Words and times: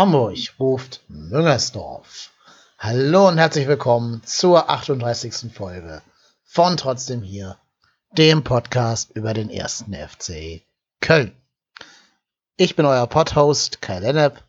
Hamburg 0.00 0.54
ruft 0.58 1.02
Müngersdorf. 1.08 2.30
Hallo 2.78 3.28
und 3.28 3.36
herzlich 3.36 3.68
willkommen 3.68 4.22
zur 4.24 4.70
38. 4.70 5.52
Folge 5.52 6.00
von 6.42 6.78
Trotzdem 6.78 7.20
hier, 7.20 7.58
dem 8.16 8.42
Podcast 8.42 9.10
über 9.12 9.34
den 9.34 9.50
ersten 9.50 9.92
FC 9.92 10.62
Köln. 11.02 11.36
Ich 12.56 12.76
bin 12.76 12.86
euer 12.86 13.06
Podhost 13.08 13.82
Kai 13.82 13.98
Lennep 13.98 14.42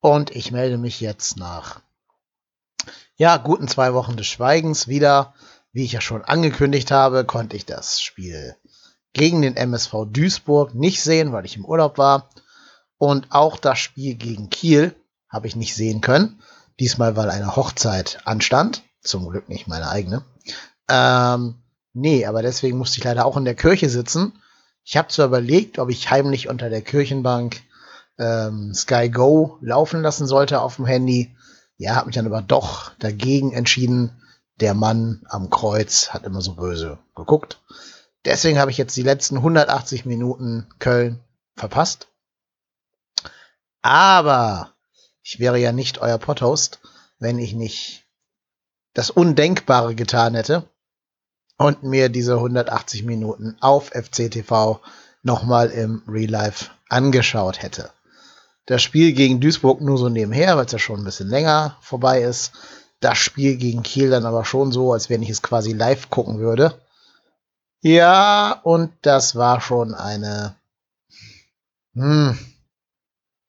und 0.00 0.30
ich 0.30 0.52
melde 0.52 0.78
mich 0.78 1.02
jetzt 1.02 1.36
nach 1.36 1.82
ja, 3.16 3.36
guten 3.36 3.68
zwei 3.68 3.92
Wochen 3.92 4.16
des 4.16 4.26
Schweigens 4.26 4.88
wieder. 4.88 5.34
Wie 5.70 5.84
ich 5.84 5.92
ja 5.92 6.00
schon 6.00 6.24
angekündigt 6.24 6.90
habe, 6.90 7.26
konnte 7.26 7.56
ich 7.56 7.66
das 7.66 8.00
Spiel 8.00 8.56
gegen 9.12 9.42
den 9.42 9.54
MSV 9.54 10.06
Duisburg 10.06 10.74
nicht 10.74 11.02
sehen, 11.02 11.32
weil 11.32 11.44
ich 11.44 11.56
im 11.56 11.66
Urlaub 11.66 11.98
war. 11.98 12.30
Und 12.98 13.28
auch 13.30 13.56
das 13.56 13.78
Spiel 13.78 14.14
gegen 14.14 14.50
Kiel 14.50 14.94
habe 15.28 15.46
ich 15.46 15.56
nicht 15.56 15.74
sehen 15.74 16.00
können. 16.00 16.40
Diesmal, 16.80 17.16
weil 17.16 17.30
eine 17.30 17.56
Hochzeit 17.56 18.20
anstand. 18.24 18.82
Zum 19.00 19.28
Glück 19.28 19.48
nicht 19.48 19.68
meine 19.68 19.88
eigene. 19.88 20.24
Ähm, 20.88 21.56
nee, 21.92 22.26
aber 22.26 22.42
deswegen 22.42 22.78
musste 22.78 22.98
ich 22.98 23.04
leider 23.04 23.24
auch 23.24 23.36
in 23.36 23.44
der 23.44 23.54
Kirche 23.54 23.88
sitzen. 23.88 24.32
Ich 24.84 24.96
habe 24.96 25.08
zwar 25.08 25.26
überlegt, 25.26 25.78
ob 25.78 25.90
ich 25.90 26.10
heimlich 26.10 26.48
unter 26.48 26.70
der 26.70 26.82
Kirchenbank 26.82 27.60
ähm, 28.18 28.74
Sky 28.74 29.08
Go 29.08 29.58
laufen 29.60 30.02
lassen 30.02 30.26
sollte 30.26 30.60
auf 30.60 30.76
dem 30.76 30.86
Handy. 30.86 31.36
Ja, 31.76 31.94
habe 31.94 32.06
mich 32.06 32.16
dann 32.16 32.26
aber 32.26 32.42
doch 32.42 32.92
dagegen 32.98 33.52
entschieden. 33.52 34.10
Der 34.60 34.74
Mann 34.74 35.24
am 35.28 35.50
Kreuz 35.50 36.08
hat 36.10 36.24
immer 36.24 36.40
so 36.40 36.54
böse 36.54 36.98
geguckt. 37.14 37.60
Deswegen 38.24 38.58
habe 38.58 38.72
ich 38.72 38.78
jetzt 38.78 38.96
die 38.96 39.02
letzten 39.02 39.36
180 39.36 40.04
Minuten 40.04 40.66
Köln 40.80 41.20
verpasst. 41.54 42.08
Aber 43.82 44.72
ich 45.22 45.38
wäre 45.38 45.58
ja 45.58 45.72
nicht 45.72 45.98
euer 45.98 46.18
Podhost, 46.18 46.80
wenn 47.18 47.38
ich 47.38 47.54
nicht 47.54 48.04
das 48.94 49.10
Undenkbare 49.10 49.94
getan 49.94 50.34
hätte 50.34 50.68
und 51.56 51.82
mir 51.82 52.08
diese 52.08 52.34
180 52.34 53.04
Minuten 53.04 53.56
auf 53.60 53.90
FCTV 53.90 54.80
nochmal 55.22 55.70
im 55.70 56.02
Real 56.08 56.30
Life 56.30 56.70
angeschaut 56.88 57.62
hätte. 57.62 57.90
Das 58.66 58.82
Spiel 58.82 59.12
gegen 59.12 59.40
Duisburg 59.40 59.80
nur 59.80 59.98
so 59.98 60.08
nebenher, 60.08 60.56
weil 60.56 60.66
es 60.66 60.72
ja 60.72 60.78
schon 60.78 61.00
ein 61.00 61.04
bisschen 61.04 61.28
länger 61.28 61.76
vorbei 61.80 62.22
ist. 62.22 62.52
Das 63.00 63.18
Spiel 63.18 63.56
gegen 63.56 63.82
Kiel 63.82 64.10
dann 64.10 64.26
aber 64.26 64.44
schon 64.44 64.72
so, 64.72 64.92
als 64.92 65.08
wenn 65.08 65.22
ich 65.22 65.30
es 65.30 65.42
quasi 65.42 65.72
live 65.72 66.10
gucken 66.10 66.38
würde. 66.38 66.80
Ja, 67.80 68.60
und 68.64 68.92
das 69.02 69.36
war 69.36 69.60
schon 69.60 69.94
eine 69.94 70.56
hm, 71.94 72.38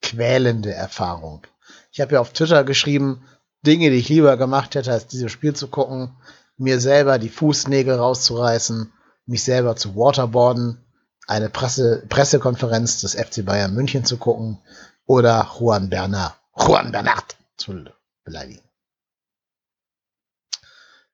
quälende 0.09 0.73
Erfahrung. 0.73 1.45
Ich 1.91 2.01
habe 2.01 2.13
ja 2.13 2.21
auf 2.21 2.33
Twitter 2.33 2.63
geschrieben, 2.63 3.23
Dinge, 3.65 3.89
die 3.89 3.97
ich 3.97 4.09
lieber 4.09 4.37
gemacht 4.37 4.75
hätte, 4.75 4.91
als 4.91 5.07
dieses 5.07 5.31
Spiel 5.31 5.55
zu 5.55 5.67
gucken, 5.67 6.15
mir 6.57 6.79
selber 6.79 7.19
die 7.19 7.29
Fußnägel 7.29 7.95
rauszureißen, 7.95 8.91
mich 9.25 9.43
selber 9.43 9.75
zu 9.75 9.95
waterboarden, 9.95 10.83
eine 11.27 11.49
Presse, 11.49 12.03
Pressekonferenz 12.09 13.01
des 13.01 13.15
FC 13.15 13.45
Bayern 13.45 13.73
München 13.73 14.05
zu 14.05 14.17
gucken 14.17 14.59
oder 15.05 15.51
Juan 15.59 15.89
Bernard, 15.89 16.35
Juan 16.55 16.91
Bernard 16.91 17.37
zu 17.57 17.85
beleidigen. 18.23 18.63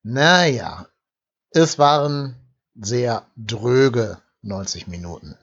Naja, 0.03 0.87
es 1.51 1.77
waren 1.79 2.35
sehr 2.75 3.25
dröge 3.35 4.19
90 4.41 4.87
Minuten 4.87 5.37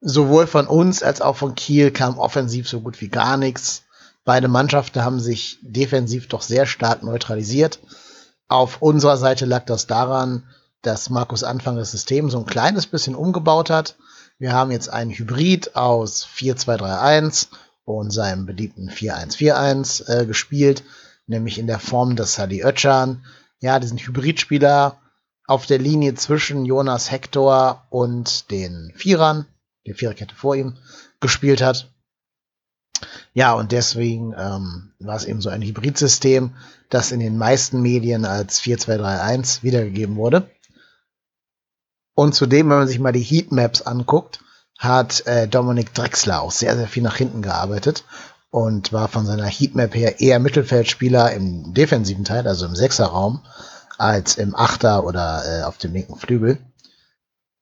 sowohl 0.00 0.46
von 0.46 0.66
uns 0.66 1.02
als 1.02 1.20
auch 1.20 1.36
von 1.36 1.54
Kiel 1.54 1.90
kam 1.90 2.18
offensiv 2.18 2.68
so 2.68 2.80
gut 2.80 3.00
wie 3.00 3.08
gar 3.08 3.36
nichts. 3.36 3.82
Beide 4.24 4.48
Mannschaften 4.48 5.04
haben 5.04 5.20
sich 5.20 5.58
defensiv 5.62 6.28
doch 6.28 6.42
sehr 6.42 6.66
stark 6.66 7.02
neutralisiert. 7.02 7.80
Auf 8.48 8.82
unserer 8.82 9.16
Seite 9.16 9.46
lag 9.46 9.64
das 9.64 9.86
daran, 9.86 10.44
dass 10.82 11.10
Markus 11.10 11.44
Anfang 11.44 11.76
das 11.76 11.90
System 11.90 12.30
so 12.30 12.38
ein 12.38 12.46
kleines 12.46 12.86
bisschen 12.86 13.14
umgebaut 13.14 13.70
hat. 13.70 13.96
Wir 14.38 14.52
haben 14.52 14.70
jetzt 14.70 14.88
einen 14.88 15.10
Hybrid 15.10 15.74
aus 15.74 16.26
4-2-3-1 16.26 17.48
und 17.84 18.10
seinem 18.10 18.46
beliebten 18.46 18.90
4-1-4-1 18.90 20.08
äh, 20.08 20.26
gespielt, 20.26 20.84
nämlich 21.26 21.58
in 21.58 21.66
der 21.66 21.80
Form 21.80 22.14
des 22.14 22.34
Sadi 22.34 22.62
Özcan. 22.62 23.24
Ja, 23.60 23.80
diesen 23.80 23.98
Hybridspieler 23.98 24.98
auf 25.46 25.66
der 25.66 25.78
Linie 25.78 26.14
zwischen 26.14 26.64
Jonas 26.64 27.10
Hector 27.10 27.86
und 27.90 28.50
den 28.50 28.92
Vierern 28.94 29.46
der 29.88 29.96
Viererkette 29.96 30.34
vor 30.34 30.54
ihm 30.54 30.76
gespielt 31.20 31.60
hat. 31.62 31.92
Ja, 33.32 33.52
und 33.52 33.72
deswegen 33.72 34.34
ähm, 34.36 34.92
war 34.98 35.16
es 35.16 35.24
eben 35.24 35.40
so 35.40 35.48
ein 35.48 35.62
Hybridsystem, 35.62 36.54
das 36.90 37.12
in 37.12 37.20
den 37.20 37.38
meisten 37.38 37.80
Medien 37.80 38.24
als 38.24 38.60
4-2-3-1 38.60 39.62
wiedergegeben 39.62 40.16
wurde. 40.16 40.50
Und 42.14 42.34
zudem, 42.34 42.68
wenn 42.70 42.78
man 42.78 42.88
sich 42.88 42.98
mal 42.98 43.12
die 43.12 43.22
Heatmaps 43.22 43.82
anguckt, 43.82 44.40
hat 44.78 45.26
äh, 45.26 45.46
Dominik 45.46 45.94
Drexler 45.94 46.42
auch 46.42 46.50
sehr, 46.50 46.76
sehr 46.76 46.88
viel 46.88 47.02
nach 47.02 47.16
hinten 47.16 47.42
gearbeitet 47.42 48.04
und 48.50 48.92
war 48.92 49.08
von 49.08 49.26
seiner 49.26 49.46
Heatmap 49.46 49.94
her 49.94 50.20
eher 50.20 50.38
Mittelfeldspieler 50.38 51.32
im 51.32 51.74
defensiven 51.74 52.24
Teil, 52.24 52.46
also 52.48 52.66
im 52.66 52.74
Sechserraum, 52.74 53.42
als 53.98 54.36
im 54.36 54.54
Achter 54.54 55.04
oder 55.04 55.42
äh, 55.44 55.62
auf 55.64 55.78
dem 55.78 55.92
linken 55.92 56.16
Flügel. 56.16 56.58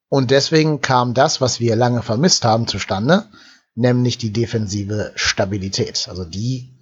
Und 0.09 0.31
deswegen 0.31 0.81
kam 0.81 1.15
das, 1.15 1.41
was 1.41 1.61
wir 1.61 1.77
lange 1.77 2.03
vermisst 2.03 2.45
haben, 2.45 2.69
zustande, 2.69 3.29
nämlich 3.75 4.19
die 4.19 4.33
defensive 4.33 5.13
Stabilität. 5.17 6.09
Also 6.09 6.25
die 6.25 6.73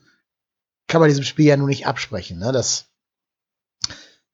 kann 0.86 1.00
man 1.00 1.08
diesem 1.08 1.24
Spiel 1.24 1.46
ja 1.46 1.56
nun 1.56 1.68
nicht 1.68 1.86
absprechen, 1.86 2.38
ne? 2.38 2.52
dass 2.52 2.86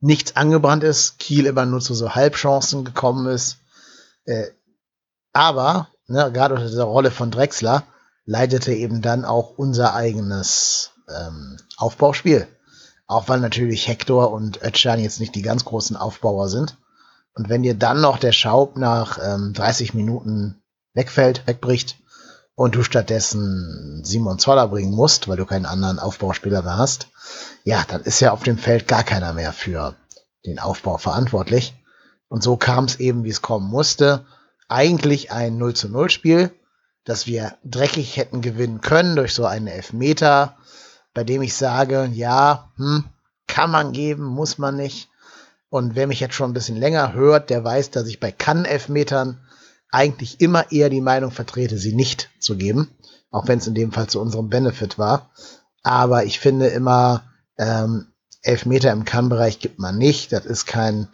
nichts 0.00 0.36
angebrannt 0.36 0.82
ist, 0.82 1.18
Kiel 1.18 1.46
immer 1.46 1.66
nur 1.66 1.80
zu 1.80 1.94
so 1.94 2.14
Halbchancen 2.14 2.84
gekommen 2.84 3.26
ist. 3.26 3.58
Äh, 4.24 4.48
aber, 5.32 5.88
ne, 6.06 6.30
gerade 6.32 6.54
unter 6.54 6.66
dieser 6.66 6.84
Rolle 6.84 7.10
von 7.10 7.30
Drexler, 7.30 7.84
leitete 8.24 8.72
eben 8.72 9.02
dann 9.02 9.24
auch 9.24 9.58
unser 9.58 9.94
eigenes 9.94 10.90
ähm, 11.08 11.58
Aufbauspiel. 11.76 12.48
Auch 13.06 13.28
weil 13.28 13.40
natürlich 13.40 13.88
Hector 13.88 14.32
und 14.32 14.62
Özcan 14.62 15.00
jetzt 15.00 15.20
nicht 15.20 15.34
die 15.34 15.42
ganz 15.42 15.64
großen 15.64 15.96
Aufbauer 15.96 16.48
sind. 16.48 16.76
Und 17.40 17.48
wenn 17.48 17.62
dir 17.62 17.72
dann 17.74 18.02
noch 18.02 18.18
der 18.18 18.32
Schaub 18.32 18.76
nach 18.76 19.18
ähm, 19.18 19.54
30 19.54 19.94
Minuten 19.94 20.62
wegfällt, 20.92 21.46
wegbricht 21.46 21.96
und 22.54 22.74
du 22.74 22.82
stattdessen 22.82 24.02
Simon 24.04 24.38
Zoller 24.38 24.68
bringen 24.68 24.92
musst, 24.92 25.26
weil 25.26 25.38
du 25.38 25.46
keinen 25.46 25.64
anderen 25.64 25.98
Aufbauspieler 25.98 26.60
mehr 26.60 26.76
hast, 26.76 27.08
ja, 27.64 27.82
dann 27.88 28.02
ist 28.02 28.20
ja 28.20 28.32
auf 28.32 28.42
dem 28.42 28.58
Feld 28.58 28.86
gar 28.86 29.04
keiner 29.04 29.32
mehr 29.32 29.54
für 29.54 29.96
den 30.44 30.58
Aufbau 30.58 30.98
verantwortlich. 30.98 31.74
Und 32.28 32.42
so 32.42 32.58
kam 32.58 32.84
es 32.84 33.00
eben, 33.00 33.24
wie 33.24 33.30
es 33.30 33.40
kommen 33.40 33.70
musste. 33.70 34.26
Eigentlich 34.68 35.32
ein 35.32 35.56
0 35.56 35.72
zu 35.72 35.88
0 35.88 36.10
Spiel, 36.10 36.50
das 37.04 37.26
wir 37.26 37.56
dreckig 37.64 38.18
hätten 38.18 38.42
gewinnen 38.42 38.82
können 38.82 39.16
durch 39.16 39.32
so 39.32 39.46
einen 39.46 39.66
Elfmeter, 39.66 40.58
bei 41.14 41.24
dem 41.24 41.40
ich 41.40 41.54
sage, 41.54 42.10
ja, 42.12 42.70
hm, 42.76 43.04
kann 43.46 43.70
man 43.70 43.92
geben, 43.92 44.24
muss 44.24 44.58
man 44.58 44.76
nicht. 44.76 45.09
Und 45.70 45.94
wer 45.94 46.08
mich 46.08 46.20
jetzt 46.20 46.34
schon 46.34 46.50
ein 46.50 46.54
bisschen 46.54 46.76
länger 46.76 47.14
hört, 47.14 47.48
der 47.48 47.62
weiß, 47.62 47.90
dass 47.90 48.08
ich 48.08 48.20
bei 48.20 48.32
Kann-Elfmetern 48.32 49.40
eigentlich 49.92 50.40
immer 50.40 50.70
eher 50.70 50.90
die 50.90 51.00
Meinung 51.00 51.30
vertrete, 51.30 51.78
sie 51.78 51.94
nicht 51.94 52.28
zu 52.40 52.56
geben. 52.56 52.90
Auch 53.30 53.46
wenn 53.46 53.58
es 53.58 53.68
in 53.68 53.74
dem 53.74 53.92
Fall 53.92 54.08
zu 54.08 54.20
unserem 54.20 54.48
Benefit 54.48 54.98
war. 54.98 55.30
Aber 55.82 56.24
ich 56.24 56.40
finde 56.40 56.66
immer, 56.66 57.22
ähm, 57.56 58.08
Elfmeter 58.42 58.90
im 58.90 59.04
Kann-Bereich 59.04 59.60
gibt 59.60 59.78
man 59.78 59.96
nicht. 59.96 60.32
Das 60.32 60.44
ist 60.44 60.66
kein, 60.66 61.08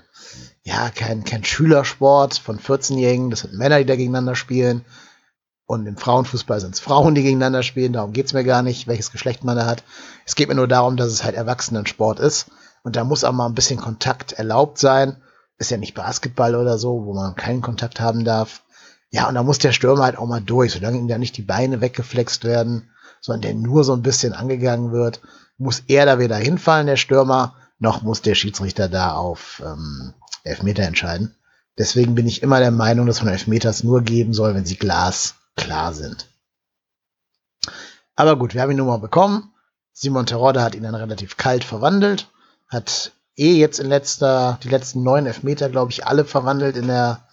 ja, 0.62 0.88
kein, 0.88 1.24
kein 1.24 1.44
Schülersport 1.44 2.38
von 2.38 2.58
14-Jährigen. 2.58 3.30
Das 3.30 3.40
sind 3.40 3.54
Männer, 3.54 3.78
die 3.78 3.84
da 3.84 3.96
gegeneinander 3.96 4.36
spielen. 4.36 4.86
Und 5.66 5.86
im 5.86 5.96
Frauenfußball 5.96 6.60
sind 6.60 6.74
es 6.74 6.80
Frauen, 6.80 7.14
die 7.14 7.22
gegeneinander 7.22 7.62
spielen. 7.62 7.92
Darum 7.92 8.12
geht's 8.12 8.32
mir 8.32 8.44
gar 8.44 8.62
nicht, 8.62 8.86
welches 8.86 9.10
Geschlecht 9.10 9.44
man 9.44 9.56
da 9.56 9.66
hat. 9.66 9.82
Es 10.24 10.36
geht 10.36 10.48
mir 10.48 10.54
nur 10.54 10.68
darum, 10.68 10.96
dass 10.96 11.08
es 11.08 11.24
halt 11.24 11.34
Erwachsenensport 11.34 12.20
ist. 12.20 12.46
Und 12.86 12.94
da 12.94 13.02
muss 13.02 13.24
auch 13.24 13.32
mal 13.32 13.46
ein 13.46 13.54
bisschen 13.56 13.80
Kontakt 13.80 14.30
erlaubt 14.30 14.78
sein. 14.78 15.16
Ist 15.58 15.72
ja 15.72 15.76
nicht 15.76 15.96
Basketball 15.96 16.54
oder 16.54 16.78
so, 16.78 17.04
wo 17.04 17.14
man 17.14 17.34
keinen 17.34 17.60
Kontakt 17.60 17.98
haben 17.98 18.24
darf. 18.24 18.62
Ja, 19.10 19.26
und 19.26 19.34
da 19.34 19.42
muss 19.42 19.58
der 19.58 19.72
Stürmer 19.72 20.04
halt 20.04 20.16
auch 20.16 20.28
mal 20.28 20.40
durch, 20.40 20.70
solange 20.70 20.96
ihm 20.96 21.08
da 21.08 21.18
nicht 21.18 21.36
die 21.36 21.42
Beine 21.42 21.80
weggeflext 21.80 22.44
werden, 22.44 22.88
sondern 23.20 23.40
der 23.42 23.54
nur 23.54 23.82
so 23.82 23.92
ein 23.92 24.02
bisschen 24.02 24.34
angegangen 24.34 24.92
wird, 24.92 25.20
muss 25.58 25.82
er 25.88 26.06
da 26.06 26.20
wieder 26.20 26.36
hinfallen, 26.36 26.86
der 26.86 26.94
Stürmer, 26.94 27.56
noch 27.80 28.02
muss 28.02 28.22
der 28.22 28.36
Schiedsrichter 28.36 28.88
da 28.88 29.14
auf 29.14 29.60
ähm, 29.66 30.14
Elfmeter 30.44 30.84
entscheiden. 30.84 31.34
Deswegen 31.78 32.14
bin 32.14 32.28
ich 32.28 32.40
immer 32.40 32.60
der 32.60 32.70
Meinung, 32.70 33.06
dass 33.06 33.20
man 33.20 33.32
Elfmeters 33.32 33.82
nur 33.82 34.02
geben 34.02 34.32
soll, 34.32 34.54
wenn 34.54 34.64
sie 34.64 34.76
glasklar 34.76 35.92
sind. 35.92 36.28
Aber 38.14 38.38
gut, 38.38 38.54
wir 38.54 38.62
haben 38.62 38.70
ihn 38.70 38.76
nun 38.76 38.86
mal 38.86 39.00
bekommen. 39.00 39.52
Simon 39.92 40.26
Terodde 40.26 40.62
hat 40.62 40.76
ihn 40.76 40.84
dann 40.84 40.94
relativ 40.94 41.36
kalt 41.36 41.64
verwandelt 41.64 42.28
hat 42.68 43.12
eh 43.36 43.54
jetzt 43.54 43.78
in 43.78 43.88
letzter, 43.88 44.58
die 44.62 44.68
letzten 44.68 45.02
neun 45.02 45.26
Elfmeter, 45.26 45.68
glaube 45.68 45.92
ich, 45.92 46.06
alle 46.06 46.24
verwandelt 46.24 46.76
in 46.76 46.88
der 46.88 47.26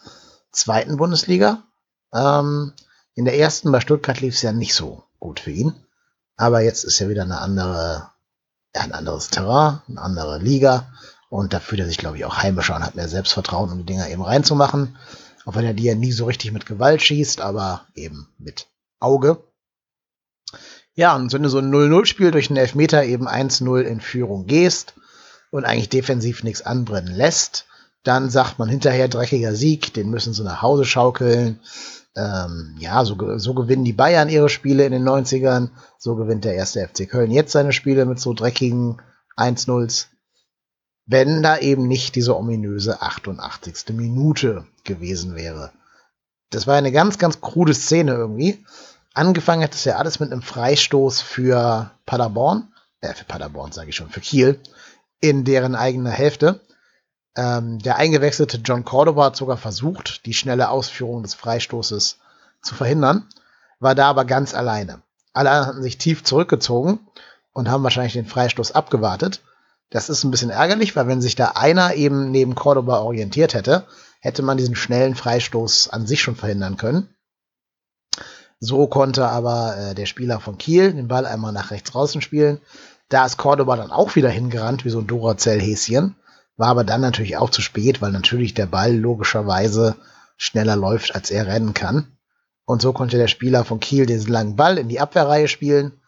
zweiten 0.52 0.98
Bundesliga. 0.98 1.64
Ähm, 2.14 2.74
in 3.16 3.26
der 3.26 3.38
ersten 3.38 3.72
bei 3.72 3.80
Stuttgart 3.80 4.20
lief 4.22 4.36
es 4.36 4.42
ja 4.42 4.52
nicht 4.52 4.74
so 4.74 5.04
gut 5.20 5.40
für 5.40 5.52
ihn. 5.52 5.74
Aber 6.36 6.62
jetzt 6.62 6.84
ist 6.84 7.00
ja 7.00 7.10
wieder 7.10 7.24
eine 7.24 7.40
andere, 7.40 8.10
ja, 8.76 8.82
ein 8.82 8.92
anderes 8.92 9.30
Terrain, 9.30 9.82
eine 9.88 10.02
andere 10.02 10.40
Liga. 10.40 10.92
Und 11.30 11.54
da 11.54 11.60
fühlt 11.60 11.82
er 11.82 11.88
sich, 11.88 11.98
glaube 11.98 12.18
ich, 12.18 12.26
auch 12.26 12.38
heimischer 12.38 12.76
und 12.76 12.84
hat 12.84 12.96
mehr 12.96 13.08
Selbstvertrauen, 13.08 13.72
um 13.72 13.80
die 13.80 13.86
Dinger 13.86 14.10
eben 14.10 14.22
reinzumachen. 14.22 14.98
Auch 15.46 15.56
wenn 15.56 15.66
er 15.66 15.74
die 15.74 15.84
ja 15.84 15.96
nie 15.96 16.12
so 16.12 16.26
richtig 16.26 16.52
mit 16.52 16.66
Gewalt 16.66 17.02
schießt, 17.02 17.42
aber 17.42 17.86
eben 17.96 18.30
mit 18.38 18.68
Auge. 19.00 19.44
Ja, 20.96 21.16
und 21.16 21.34
wenn 21.34 21.44
du 21.44 21.50
so 21.50 21.58
ein 21.58 21.74
0-0-Spiel 21.74 22.32
durch 22.32 22.50
einen 22.50 22.58
Elfmeter 22.58 23.04
eben 23.04 23.28
1-0 23.28 23.82
in 23.82 24.00
Führung 24.00 24.46
gehst 24.46 24.94
und 25.54 25.66
eigentlich 25.66 25.90
defensiv 25.90 26.44
nichts 26.44 26.64
anbrennen 26.64 27.14
lässt, 27.16 27.68
dann 28.02 28.32
sagt 28.32 28.58
man 28.58 28.70
hinterher 28.70 29.08
dreckiger 29.08 29.54
Sieg, 29.54 29.94
den 29.94 30.10
müssen 30.10 30.34
sie 30.34 30.44
nach 30.44 30.64
Hause 30.64 30.84
schaukeln. 30.84 31.60
Ähm, 32.16 32.76
ja, 32.80 33.06
so, 33.06 33.16
so 33.38 33.54
gewinnen 33.54 33.86
die 33.86 33.94
Bayern 33.94 34.30
ihre 34.30 34.50
Spiele 34.50 34.84
in 34.84 34.92
den 34.92 35.08
90ern, 35.08 35.70
so 36.00 36.16
gewinnt 36.16 36.44
der 36.44 36.56
erste 36.56 36.88
FC 36.88 37.08
Köln 37.08 37.32
jetzt 37.32 37.52
seine 37.52 37.72
Spiele 37.72 38.06
mit 38.06 38.20
so 38.20 38.34
dreckigen 38.34 39.00
1-0s. 39.38 40.08
Wenn 41.06 41.44
da 41.44 41.60
eben 41.60 41.88
nicht 41.88 42.16
diese 42.16 42.36
ominöse 42.36 43.02
88. 43.04 43.96
Minute 43.96 44.66
gewesen 44.84 45.36
wäre. 45.36 45.72
Das 46.50 46.66
war 46.66 46.76
eine 46.76 46.92
ganz, 46.92 47.20
ganz 47.20 47.42
krude 47.42 47.76
Szene 47.76 48.14
irgendwie. 48.14 48.66
Angefangen 49.14 49.64
hat 49.64 49.76
es 49.76 49.86
ja 49.86 49.98
alles 49.98 50.20
mit 50.20 50.32
einem 50.32 50.42
Freistoß 50.42 51.22
für 51.22 51.92
Paderborn, 52.08 52.74
äh, 53.02 53.14
für 53.14 53.26
Paderborn 53.26 53.72
sage 53.72 53.90
ich 53.90 53.96
schon, 53.96 54.10
für 54.10 54.22
Kiel, 54.22 54.60
in 55.24 55.46
deren 55.46 55.74
eigener 55.74 56.10
Hälfte. 56.10 56.60
Ähm, 57.38 57.80
der 57.80 57.96
eingewechselte 57.96 58.58
John 58.58 58.84
Cordoba 58.84 59.28
hat 59.28 59.38
sogar 59.38 59.56
versucht, 59.56 60.26
die 60.26 60.34
schnelle 60.34 60.68
Ausführung 60.70 61.24
des 61.24 61.34
Freistoßes 61.34 62.18
zu 62.62 62.76
verhindern, 62.76 63.30
war 63.80 63.96
da 63.96 64.10
aber 64.10 64.26
ganz 64.26 64.54
alleine. 64.54 65.02
Alle 65.32 65.50
hatten 65.50 65.82
sich 65.82 65.98
tief 65.98 66.26
zurückgezogen 66.26 67.00
und 67.54 67.72
haben 67.72 67.84
wahrscheinlich 67.84 68.14
den 68.14 68.26
Freistoß 68.26 68.74
abgewartet. 68.74 69.40
Das 69.90 70.10
ist 70.10 70.26
ein 70.26 70.32
bisschen 70.32 70.50
ärgerlich, 70.50 70.94
weil 70.98 71.08
wenn 71.08 71.22
sich 71.22 71.36
da 71.36 71.54
einer 71.56 71.94
eben 71.94 72.30
neben 72.30 72.54
Cordoba 72.54 73.00
orientiert 73.00 73.54
hätte, 73.54 73.86
hätte 74.20 74.42
man 74.42 74.58
diesen 74.58 74.76
schnellen 74.76 75.16
Freistoß 75.16 75.88
an 75.90 76.06
sich 76.06 76.22
schon 76.22 76.36
verhindern 76.36 76.76
können. 76.76 77.08
So 78.60 78.88
konnte 78.88 79.28
aber 79.28 79.78
äh, 79.78 79.96
der 79.96 80.06
Spieler 80.06 80.42
von 80.42 80.58
Kiel 80.58 80.94
den 80.94 81.08
Ball 81.08 81.26
einmal 81.26 81.54
nach 81.54 81.72
rechts 81.72 81.92
draußen 81.92 82.22
spielen. 82.22 82.60
Da 83.14 83.26
ist 83.26 83.38
Cordoba 83.38 83.76
dann 83.76 83.92
auch 83.92 84.16
wieder 84.16 84.30
hingerannt, 84.30 84.86
wie 84.86 84.90
so 84.90 85.00
ein 85.00 85.08
Duracell-Häschen 85.08 86.16
war 86.58 86.68
aber 86.68 86.84
dann 86.84 87.02
natürlich 87.02 87.38
auch 87.38 87.50
zu 87.50 87.62
spät, 87.62 88.02
weil 88.02 88.12
natürlich 88.12 88.54
der 88.54 88.68
Ball 88.68 88.96
logischerweise 88.96 89.96
schneller 90.38 90.76
läuft, 90.76 91.16
als 91.16 91.32
er 91.32 91.48
rennen 91.48 91.74
kann. 91.74 92.18
Und 92.66 92.82
so 92.82 92.94
konnte 92.94 93.18
der 93.18 93.28
Spieler 93.28 93.66
von 93.66 93.80
Kiel 93.80 94.06
diesen 94.06 94.32
langen 94.32 94.56
Ball 94.56 94.78
in 94.78 94.88
die 94.88 95.00
Abwehrreihe 95.00 95.48
spielen, 95.48 96.00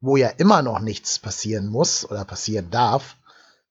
wo 0.00 0.16
ja 0.16 0.28
immer 0.28 0.62
noch 0.62 0.78
nichts 0.80 1.18
passieren 1.18 1.66
muss 1.66 2.08
oder 2.08 2.24
passieren 2.24 2.70
darf. 2.70 3.16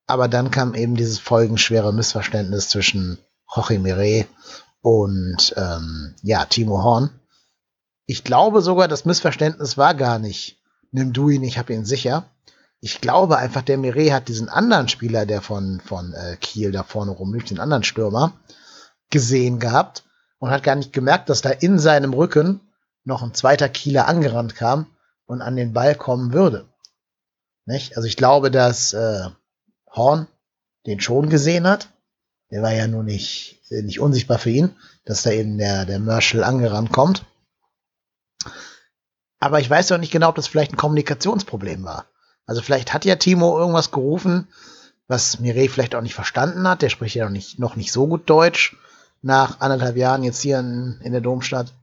Aber 0.05 0.27
dann 0.27 0.51
kam 0.51 0.75
eben 0.75 0.95
dieses 0.95 1.19
folgenschwere 1.19 1.93
Missverständnis 1.93 2.69
zwischen 2.69 3.17
Jorge 3.53 3.79
Mire 3.79 4.25
und 4.81 5.53
ähm, 5.57 6.15
ja, 6.21 6.45
Timo 6.45 6.83
Horn. 6.83 7.09
Ich 8.05 8.23
glaube 8.23 8.61
sogar, 8.61 8.87
das 8.87 9.05
Missverständnis 9.05 9.77
war 9.77 9.95
gar 9.95 10.19
nicht, 10.19 10.61
nimm 10.91 11.13
du 11.13 11.29
ihn, 11.29 11.43
ich 11.43 11.57
hab 11.57 11.69
ihn 11.69 11.85
sicher, 11.85 12.25
ich 12.79 13.01
glaube 13.01 13.37
einfach, 13.37 13.63
der 13.63 13.77
Mire 13.77 14.13
hat 14.13 14.27
diesen 14.27 14.49
anderen 14.49 14.87
Spieler, 14.87 15.25
der 15.25 15.41
von, 15.41 15.81
von 15.81 16.13
äh, 16.13 16.37
Kiel 16.37 16.71
da 16.71 16.83
vorne 16.83 17.11
rumliegt, 17.11 17.49
den 17.49 17.59
anderen 17.59 17.83
Stürmer, 17.83 18.33
gesehen 19.09 19.59
gehabt 19.59 20.03
und 20.39 20.51
hat 20.51 20.63
gar 20.63 20.75
nicht 20.75 20.93
gemerkt, 20.93 21.29
dass 21.29 21.41
da 21.41 21.49
in 21.49 21.79
seinem 21.79 22.13
Rücken 22.13 22.61
noch 23.03 23.23
ein 23.23 23.33
zweiter 23.33 23.69
Kieler 23.69 24.07
angerannt 24.07 24.55
kam 24.55 24.87
und 25.25 25.41
an 25.41 25.55
den 25.55 25.73
Ball 25.73 25.95
kommen 25.95 26.33
würde. 26.33 26.67
Nicht? 27.65 27.97
Also 27.97 28.07
ich 28.07 28.17
glaube, 28.17 28.51
dass 28.51 28.93
äh, 28.93 29.29
Horn 29.91 30.27
den 30.85 31.01
schon 31.01 31.29
gesehen 31.29 31.67
hat. 31.67 31.89
Der 32.51 32.61
war 32.61 32.73
ja 32.73 32.87
nur 32.87 33.03
nicht, 33.03 33.61
äh, 33.69 33.81
nicht 33.81 33.99
unsichtbar 33.99 34.39
für 34.39 34.51
ihn, 34.51 34.75
dass 35.03 35.23
da 35.23 35.31
eben 35.31 35.57
der, 35.57 35.85
der 35.85 35.99
Marshall 35.99 36.43
angerannt 36.43 36.91
kommt. 36.93 37.25
Aber 39.39 39.59
ich 39.59 39.69
weiß 39.69 39.89
ja 39.89 39.97
nicht 39.97 40.11
genau, 40.11 40.29
ob 40.29 40.35
das 40.35 40.47
vielleicht 40.47 40.73
ein 40.73 40.77
Kommunikationsproblem 40.77 41.83
war. 41.83 42.05
Also 42.47 42.61
vielleicht 42.61 42.93
hat 42.93 43.05
ja 43.05 43.17
Timo 43.17 43.59
irgendwas 43.59 43.91
gerufen, 43.91 44.47
was 45.07 45.39
Mireille 45.39 45.69
vielleicht 45.69 45.93
auch 45.93 46.01
nicht 46.01 46.15
verstanden 46.15 46.67
hat. 46.67 46.81
Der 46.81 46.89
spricht 46.89 47.15
ja 47.15 47.25
noch 47.25 47.31
nicht, 47.31 47.59
noch 47.59 47.75
nicht 47.75 47.91
so 47.91 48.07
gut 48.07 48.29
Deutsch 48.29 48.75
nach 49.21 49.59
anderthalb 49.59 49.97
Jahren 49.97 50.23
jetzt 50.23 50.41
hier 50.41 50.59
in, 50.59 50.99
in 51.03 51.11
der 51.11 51.21
Domstadt. 51.21 51.73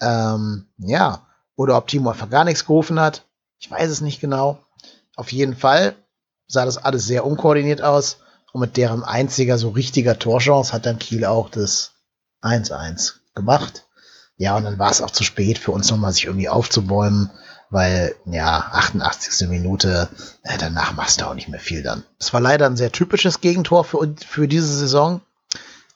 Ähm, 0.00 0.66
ja, 0.78 1.26
oder 1.56 1.76
ob 1.76 1.88
Timo 1.88 2.10
einfach 2.10 2.30
gar 2.30 2.44
nichts 2.44 2.66
gerufen 2.66 3.00
hat. 3.00 3.24
Ich 3.58 3.70
weiß 3.70 3.90
es 3.90 4.00
nicht 4.00 4.20
genau. 4.20 4.58
Auf 5.16 5.32
jeden 5.32 5.56
Fall 5.56 5.94
sah 6.46 6.64
das 6.64 6.78
alles 6.78 7.06
sehr 7.06 7.24
unkoordiniert 7.24 7.82
aus. 7.82 8.18
Und 8.52 8.60
mit 8.60 8.76
deren 8.76 9.02
einziger 9.02 9.56
so 9.56 9.70
richtiger 9.70 10.18
Torchance 10.18 10.72
hat 10.72 10.84
dann 10.84 10.98
Kiel 10.98 11.24
auch 11.24 11.48
das 11.48 11.92
1-1 12.42 13.14
gemacht. 13.34 13.86
Ja, 14.36 14.56
und 14.56 14.64
dann 14.64 14.78
war 14.78 14.90
es 14.90 15.00
auch 15.00 15.10
zu 15.10 15.24
spät 15.24 15.58
für 15.58 15.72
uns 15.72 15.90
nochmal 15.90 16.12
sich 16.12 16.26
irgendwie 16.26 16.50
aufzubäumen 16.50 17.30
weil 17.72 18.14
ja, 18.26 18.68
88. 18.70 19.48
Minute, 19.48 20.10
äh, 20.42 20.58
danach 20.58 20.92
machst 20.92 21.20
du 21.20 21.26
auch 21.26 21.34
nicht 21.34 21.48
mehr 21.48 21.58
viel 21.58 21.82
dann. 21.82 22.04
Es 22.18 22.32
war 22.34 22.40
leider 22.40 22.66
ein 22.66 22.76
sehr 22.76 22.92
typisches 22.92 23.40
Gegentor 23.40 23.84
für, 23.84 24.14
für 24.26 24.46
diese 24.46 24.76
Saison. 24.76 25.22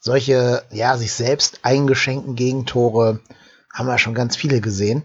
Solche, 0.00 0.64
ja, 0.70 0.96
sich 0.96 1.12
selbst 1.12 1.60
eingeschenkten 1.62 2.34
Gegentore 2.34 3.20
haben 3.74 3.86
wir 3.88 3.98
schon 3.98 4.14
ganz 4.14 4.36
viele 4.36 4.62
gesehen. 4.62 5.02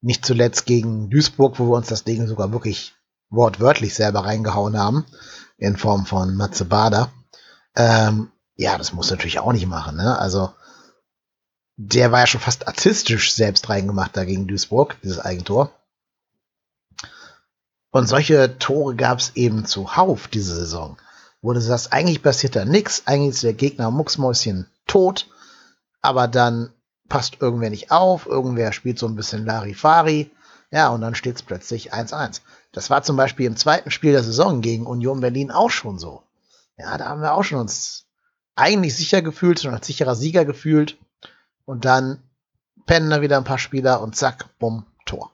Nicht 0.00 0.26
zuletzt 0.26 0.66
gegen 0.66 1.08
Duisburg, 1.08 1.60
wo 1.60 1.66
wir 1.68 1.76
uns 1.76 1.86
das 1.86 2.02
Ding 2.02 2.26
sogar 2.26 2.50
wirklich 2.50 2.94
wortwörtlich 3.30 3.94
selber 3.94 4.24
reingehauen 4.24 4.76
haben, 4.76 5.06
in 5.56 5.76
Form 5.76 6.04
von 6.04 6.34
Matze 6.34 6.64
Bader. 6.64 7.12
Ähm, 7.76 8.32
ja, 8.56 8.76
das 8.76 8.92
muss 8.92 9.10
natürlich 9.10 9.38
auch 9.38 9.52
nicht 9.52 9.68
machen, 9.68 9.96
ne? 9.96 10.18
Also, 10.18 10.50
der 11.76 12.10
war 12.10 12.20
ja 12.20 12.26
schon 12.26 12.40
fast 12.40 12.66
artistisch 12.66 13.32
selbst 13.32 13.68
reingemacht 13.68 14.16
da 14.16 14.24
gegen 14.24 14.48
Duisburg, 14.48 14.96
dieses 15.02 15.20
Eigentor. 15.20 15.70
Und 17.92 18.08
solche 18.08 18.58
Tore 18.58 18.96
gab 18.96 19.18
es 19.18 19.36
eben 19.36 19.66
zuhauf 19.66 20.26
diese 20.26 20.54
Saison. 20.54 20.96
Du 21.42 21.60
sagst, 21.60 21.92
eigentlich 21.92 22.22
passiert 22.22 22.56
da 22.56 22.64
nichts, 22.64 23.02
eigentlich 23.06 23.34
ist 23.34 23.42
der 23.42 23.52
Gegner 23.52 23.90
Mucksmäuschen 23.90 24.66
tot, 24.86 25.28
aber 26.00 26.26
dann 26.26 26.72
passt 27.08 27.40
irgendwer 27.40 27.68
nicht 27.68 27.90
auf, 27.90 28.26
irgendwer 28.26 28.72
spielt 28.72 28.98
so 28.98 29.06
ein 29.06 29.14
bisschen 29.14 29.44
Larifari, 29.44 30.30
ja, 30.70 30.88
und 30.88 31.02
dann 31.02 31.14
steht 31.14 31.36
es 31.36 31.42
plötzlich 31.42 31.92
1-1. 31.92 32.40
Das 32.72 32.88
war 32.88 33.02
zum 33.02 33.16
Beispiel 33.16 33.46
im 33.46 33.56
zweiten 33.56 33.90
Spiel 33.90 34.12
der 34.12 34.22
Saison 34.22 34.62
gegen 34.62 34.86
Union 34.86 35.20
Berlin 35.20 35.50
auch 35.50 35.70
schon 35.70 35.98
so. 35.98 36.22
Ja, 36.78 36.96
da 36.96 37.10
haben 37.10 37.20
wir 37.20 37.34
auch 37.34 37.44
schon 37.44 37.58
uns 37.58 38.06
eigentlich 38.54 38.96
sicher 38.96 39.20
gefühlt, 39.20 39.60
schon 39.60 39.74
als 39.74 39.86
sicherer 39.86 40.14
Sieger 40.14 40.46
gefühlt. 40.46 40.96
Und 41.66 41.84
dann 41.84 42.22
pennen 42.86 43.10
da 43.10 43.20
wieder 43.20 43.36
ein 43.36 43.44
paar 43.44 43.58
Spieler 43.58 44.00
und 44.00 44.16
zack, 44.16 44.46
bumm, 44.58 44.86
Tor. 45.04 45.30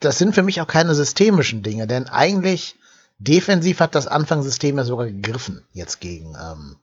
Das 0.00 0.18
sind 0.18 0.34
für 0.34 0.42
mich 0.42 0.60
auch 0.60 0.66
keine 0.66 0.94
systemischen 0.94 1.62
Dinge, 1.62 1.86
denn 1.86 2.08
eigentlich 2.08 2.76
defensiv 3.18 3.80
hat 3.80 3.94
das 3.94 4.06
Anfangssystem 4.06 4.76
ja 4.78 4.84
sogar 4.84 5.06
gegriffen, 5.06 5.64
jetzt 5.72 6.00
gegen, 6.00 6.36
ähm, 6.40 6.76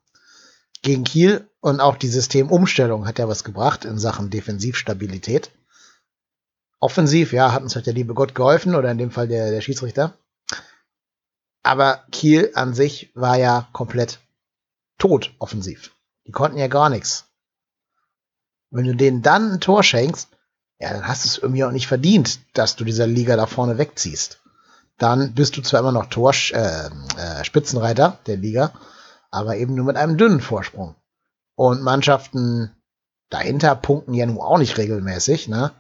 gegen 0.82 1.04
Kiel. 1.04 1.50
Und 1.62 1.80
auch 1.80 1.98
die 1.98 2.10
Systemumstellung 2.10 3.08
hat 3.08 3.20
ja 3.20 3.28
was 3.28 3.44
gebracht 3.44 3.86
in 3.86 3.98
Sachen 3.98 4.30
Defensivstabilität. 4.30 5.52
Offensiv, 6.80 7.34
ja, 7.34 7.52
hat 7.52 7.64
uns 7.64 7.76
halt 7.76 7.88
der 7.88 7.94
liebe 7.94 8.14
Gott 8.14 8.36
geholfen 8.36 8.76
oder 8.76 8.92
in 8.92 8.98
dem 8.98 9.12
Fall 9.12 9.28
der, 9.28 9.50
der 9.50 9.62
Schiedsrichter. 9.62 10.18
Aber 11.64 12.04
Kiel 12.12 12.52
an 12.54 12.76
sich 12.76 13.12
war 13.16 13.38
ja 13.38 13.68
komplett 13.72 14.20
tot 15.00 15.34
offensiv. 15.40 15.96
Die 16.28 16.32
konnten 16.32 16.58
ja 16.58 16.68
gar 16.68 16.90
nichts. 16.90 17.26
Wenn 18.70 18.86
du 18.86 18.96
denen 18.96 19.22
dann 19.22 19.54
ein 19.54 19.60
Tor 19.62 19.84
schenkst, 19.84 20.35
ja, 20.80 20.92
dann 20.92 21.08
hast 21.08 21.24
du 21.24 21.30
es 21.30 21.38
irgendwie 21.38 21.64
auch 21.64 21.72
nicht 21.72 21.88
verdient, 21.88 22.40
dass 22.54 22.76
du 22.76 22.84
dieser 22.84 23.08
Liga 23.08 23.36
da 23.36 23.46
vorne 23.46 23.78
wegziehst. 23.78 24.40
Dann 24.98 25.34
bist 25.34 25.58
du 25.58 25.62
zwar 25.62 25.82
immer 25.82 25.92
noch 25.92 26.08
Tor, 26.08 26.34
äh, 26.52 26.90
äh, 27.18 27.44
Spitzenreiter 27.44 28.20
der 28.28 28.38
Liga, 28.38 28.72
aber 29.32 29.58
eben 29.58 29.76
nur 29.76 29.86
mit 29.86 29.98
einem 29.98 30.18
dünnen 30.18 30.42
Vorsprung. 30.42 30.96
Und 31.56 31.82
Mannschaften 31.82 32.72
dahinter 33.30 33.76
punkten 33.76 34.14
ja 34.14 34.26
nun 34.26 34.40
auch 34.40 34.58
nicht 34.58 34.78
regelmäßig. 34.78 35.48
Ne? 35.48 35.72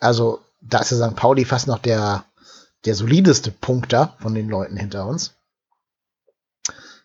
Also 0.00 0.40
da 0.60 0.78
ist 0.78 0.90
ja 0.90 1.08
St. 1.08 1.16
Pauli 1.16 1.44
fast 1.44 1.66
noch 1.66 1.78
der, 1.78 2.24
der 2.84 2.94
solideste 2.94 3.50
Punkter 3.50 4.14
von 4.20 4.34
den 4.34 4.48
Leuten 4.48 4.76
hinter 4.76 5.06
uns. 5.06 5.34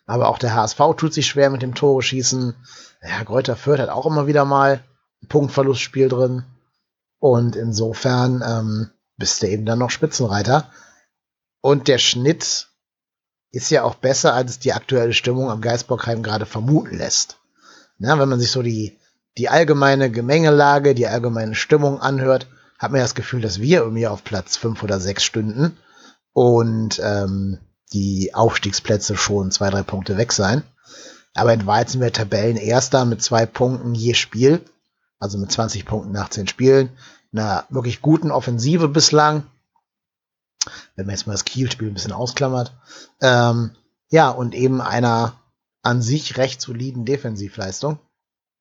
Aber 0.06 0.28
auch 0.28 0.38
der 0.38 0.54
HSV 0.54 0.78
tut 0.96 1.14
sich 1.14 1.26
schwer 1.26 1.50
mit 1.50 1.62
dem 1.62 1.74
Tore 1.74 2.02
schießen. 2.02 2.54
Ja, 3.02 3.22
Gräuter 3.24 3.56
Fürth 3.56 3.80
hat 3.80 3.88
auch 3.88 4.06
immer 4.06 4.26
wieder 4.26 4.44
mal 4.44 4.84
ein 5.22 5.28
Punktverlustspiel 5.28 6.08
drin. 6.08 6.44
Und 7.26 7.56
insofern 7.56 8.40
ähm, 8.46 8.90
bist 9.16 9.42
du 9.42 9.48
eben 9.48 9.66
dann 9.66 9.80
noch 9.80 9.90
Spitzenreiter. 9.90 10.70
Und 11.60 11.88
der 11.88 11.98
Schnitt 11.98 12.68
ist 13.50 13.68
ja 13.72 13.82
auch 13.82 13.96
besser, 13.96 14.32
als 14.32 14.60
die 14.60 14.72
aktuelle 14.72 15.12
Stimmung 15.12 15.50
am 15.50 15.60
Geisbockheim 15.60 16.22
gerade 16.22 16.46
vermuten 16.46 16.96
lässt. 16.96 17.38
Na, 17.98 18.16
wenn 18.20 18.28
man 18.28 18.38
sich 18.38 18.52
so 18.52 18.62
die, 18.62 18.96
die 19.38 19.48
allgemeine 19.48 20.08
Gemengelage, 20.08 20.94
die 20.94 21.08
allgemeine 21.08 21.56
Stimmung 21.56 22.00
anhört, 22.00 22.46
habe 22.78 22.92
mir 22.92 23.00
das 23.00 23.16
Gefühl, 23.16 23.40
dass 23.40 23.60
wir 23.60 23.80
irgendwie 23.80 24.06
auf 24.06 24.22
Platz 24.22 24.56
fünf 24.56 24.84
oder 24.84 25.00
sechs 25.00 25.24
stünden 25.24 25.76
und 26.32 27.00
ähm, 27.02 27.58
die 27.92 28.36
Aufstiegsplätze 28.36 29.16
schon 29.16 29.50
zwei, 29.50 29.70
drei 29.70 29.82
Punkte 29.82 30.16
weg 30.16 30.32
sein. 30.32 30.62
Aber 31.34 31.52
in 31.52 31.66
Wahrheit 31.66 31.90
sind 31.90 32.02
wir 32.02 32.12
Tabellenerster 32.12 33.04
mit 33.04 33.20
zwei 33.20 33.46
Punkten 33.46 33.96
je 33.96 34.14
Spiel. 34.14 34.60
Also 35.18 35.38
mit 35.38 35.50
20 35.50 35.86
Punkten 35.86 36.12
nach 36.12 36.28
10 36.28 36.46
Spielen. 36.46 36.90
Einer 37.36 37.66
wirklich 37.68 38.00
guten 38.00 38.30
Offensive 38.30 38.88
bislang. 38.88 39.44
Wenn 40.94 41.06
man 41.06 41.14
jetzt 41.14 41.26
mal 41.26 41.34
das 41.34 41.44
Kiel-Spiel 41.44 41.88
ein 41.88 41.94
bisschen 41.94 42.12
ausklammert. 42.12 42.72
Ähm, 43.20 43.72
ja, 44.08 44.30
und 44.30 44.54
eben 44.54 44.80
einer 44.80 45.34
an 45.82 46.02
sich 46.02 46.38
recht 46.38 46.60
soliden 46.60 47.04
Defensivleistung. 47.04 47.98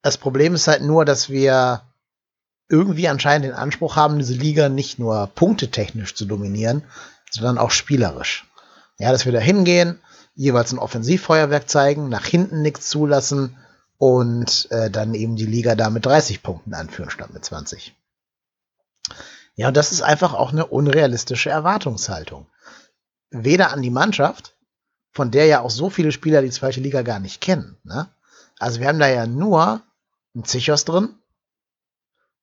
Das 0.02 0.18
Problem 0.18 0.54
ist 0.54 0.68
halt 0.68 0.84
nur, 0.84 1.06
dass 1.06 1.30
wir 1.30 1.82
irgendwie 2.70 3.08
anscheinend 3.08 3.46
den 3.46 3.54
Anspruch 3.54 3.96
haben, 3.96 4.20
diese 4.20 4.34
Liga 4.34 4.70
nicht 4.70 5.00
nur 5.00 5.28
punktetechnisch 5.34 6.14
zu 6.14 6.26
dominieren, 6.26 6.84
sondern 7.32 7.58
auch 7.58 7.72
spielerisch. 7.72 8.46
Ja, 9.00 9.12
dass 9.12 9.26
wir 9.26 9.32
da 9.32 9.40
hingehen, 9.40 10.00
jeweils 10.36 10.74
ein 10.74 10.80
Offensivfeuerwerk 10.80 11.70
zeigen, 11.70 12.10
nach 12.10 12.26
hinten 12.26 12.62
nichts 12.62 12.90
zulassen 12.90 13.56
und 13.98 14.68
äh, 14.72 14.92
dann 14.92 15.14
eben 15.14 15.36
die 15.36 15.46
Liga 15.46 15.76
da 15.76 15.90
mit 15.90 16.06
30 16.06 16.44
Punkten 16.44 16.74
anführen 16.74 17.10
statt 17.10 17.34
mit 17.34 17.46
20. 17.46 17.96
Ja, 19.56 19.70
und 19.70 19.78
das 19.78 19.92
ist 19.92 20.02
einfach 20.02 20.34
auch 20.34 20.52
eine 20.52 20.66
unrealistische 20.66 21.50
Erwartungshaltung. 21.50 22.48
Weder 23.32 23.72
an 23.72 23.82
die 23.82 23.90
Mannschaft, 23.90 24.56
von 25.12 25.32
der 25.32 25.46
ja 25.46 25.62
auch 25.62 25.70
so 25.70 25.90
viele 25.90 26.12
Spieler 26.12 26.42
die 26.42 26.52
zweite 26.52 26.82
Liga 26.82 27.02
gar 27.02 27.20
nicht 27.20 27.40
kennen. 27.40 27.78
Ne? 27.84 28.10
Also 28.60 28.82
wir 28.82 28.88
haben 28.88 29.00
da 29.00 29.08
ja 29.08 29.26
nur 29.26 29.82
einen 30.34 30.44
Zichos 30.44 30.84
drin, 30.84 31.16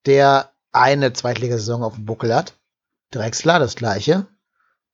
der 0.07 0.51
eine 0.73 1.13
Zweitligasaison 1.13 1.83
auf 1.83 1.95
dem 1.97 2.07
Buckel 2.07 2.35
hat. 2.35 2.55
Drexler 3.11 3.59
das 3.59 3.77
gleiche. 3.77 4.27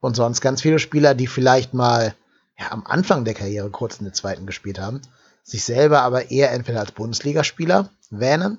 Und 0.01 0.17
sonst 0.17 0.41
ganz 0.41 0.61
viele 0.61 0.81
Spieler, 0.81 1.15
die 1.15 1.29
vielleicht 1.29 1.73
mal 1.73 2.15
ja, 2.59 2.73
am 2.73 2.85
Anfang 2.85 3.25
der 3.25 3.35
Karriere 3.35 3.71
kurz 3.71 3.99
in 3.99 4.05
der 4.05 4.13
zweiten 4.13 4.47
gespielt 4.47 4.81
haben, 4.81 5.03
sich 5.45 5.65
selber 5.65 6.03
aber 6.03 6.33
eher 6.33 6.51
entweder 6.51 6.81
als 6.81 6.93
Bundesligaspieler 6.93 7.91
wähnen 8.11 8.59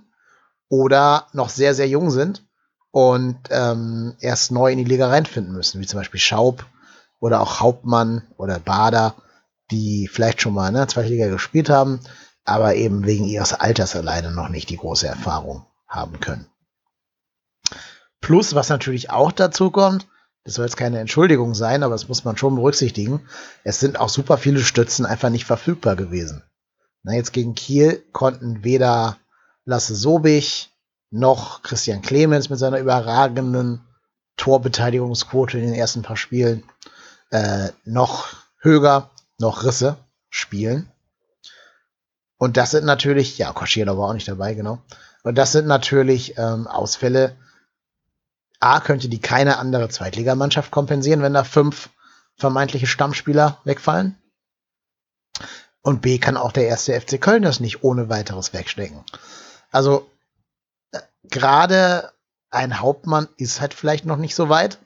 oder 0.70 1.28
noch 1.34 1.50
sehr, 1.50 1.76
sehr 1.76 1.88
jung 1.88 2.10
sind 2.10 2.49
und 2.92 3.38
ähm, 3.50 4.16
erst 4.20 4.52
neu 4.52 4.72
in 4.72 4.78
die 4.78 4.84
Liga 4.84 5.08
reinfinden 5.08 5.54
müssen, 5.54 5.80
wie 5.82 5.86
zum 5.86 6.00
Beispiel 6.00 6.20
Schaub 6.20 6.66
oder 7.20 7.42
auch 7.42 7.60
Hauptmann 7.60 8.24
oder 8.38 8.60
Bader, 8.60 9.16
die 9.72 10.08
vielleicht 10.08 10.42
schon 10.42 10.54
mal 10.54 10.70
in 10.70 10.76
der 10.76 10.88
zweiten 10.88 11.10
Liga 11.10 11.28
gespielt 11.28 11.70
haben, 11.70 12.00
aber 12.46 12.76
eben 12.76 13.06
wegen 13.06 13.26
ihres 13.26 13.54
Alters 13.54 13.96
alleine 13.96 14.32
noch 14.32 14.50
nicht 14.50 14.70
die 14.70 14.78
große 14.78 15.08
Erfahrung 15.08 15.66
haben 15.88 16.20
können. 16.20 16.48
Plus, 18.22 18.56
was 18.56 18.70
natürlich 18.70 19.12
auch 19.12 19.32
dazu 19.32 19.72
kommt, 19.72 20.08
das 20.44 20.56
soll 20.56 20.66
jetzt 20.66 20.78
keine 20.78 21.00
Entschuldigung 21.00 21.54
sein, 21.54 21.84
aber 21.84 21.94
das 21.94 22.08
muss 22.08 22.24
man 22.24 22.38
schon 22.38 22.56
berücksichtigen. 22.56 23.22
Es 23.64 23.80
sind 23.80 24.00
auch 24.00 24.10
super 24.10 24.38
viele 24.38 24.62
Stützen 24.62 25.06
einfach 25.06 25.30
nicht 25.30 25.46
verfügbar 25.46 25.96
gewesen. 25.96 26.44
Na, 27.04 27.14
jetzt 27.14 27.34
gegen 27.34 27.56
Kiel 27.56 28.04
konnten 28.12 28.64
weder 28.64 29.18
Lasse 29.66 29.96
Sobich 29.96 30.72
noch 31.12 31.64
Christian 31.64 32.02
Clemens 32.02 32.50
mit 32.50 32.60
seiner 32.60 32.80
überragenden 32.80 33.82
Torbeteiligungsquote 34.38 35.58
in 35.58 35.66
den 35.66 35.74
ersten 35.74 36.02
paar 36.02 36.18
Spielen 36.18 36.64
äh, 37.32 37.70
noch 37.86 38.36
Höger 38.60 39.10
noch 39.38 39.64
Risse 39.64 39.98
spielen. 40.30 40.92
Und 42.38 42.58
das 42.58 42.72
sind 42.72 42.86
natürlich, 42.86 43.38
ja, 43.38 43.52
Koschiela 43.52 43.98
war 43.98 44.10
auch 44.10 44.14
nicht 44.14 44.28
dabei, 44.28 44.54
genau. 44.54 44.82
Und 45.24 45.38
das 45.38 45.52
sind 45.52 45.68
natürlich 45.68 46.38
ähm, 46.38 46.68
Ausfälle, 46.68 47.36
A, 48.62 48.80
könnte 48.80 49.10
die 49.10 49.20
keine 49.20 49.58
andere 49.58 49.90
Zweitligamannschaft 49.90 50.72
kompensieren, 50.72 51.22
wenn 51.22 51.34
da 51.34 51.44
fünf 51.44 51.90
vermeintliche 52.36 52.88
Stammspieler 52.88 53.60
wegfallen. 53.66 54.18
Und 55.82 56.02
B, 56.02 56.18
kann 56.18 56.38
auch 56.38 56.52
der 56.52 56.68
erste 56.68 57.00
FC 57.00 57.22
Köln 57.22 57.44
das 57.44 57.60
nicht 57.60 57.84
ohne 57.84 58.10
weiteres 58.10 58.54
wegstecken. 58.54 59.04
Also, 59.72 60.10
gerade 61.24 62.12
ein 62.50 62.80
Hauptmann 62.80 63.28
ist 63.38 63.62
halt 63.62 63.74
vielleicht 63.74 64.06
noch 64.06 64.18
nicht 64.18 64.36
so 64.36 64.50
weit, 64.50 64.80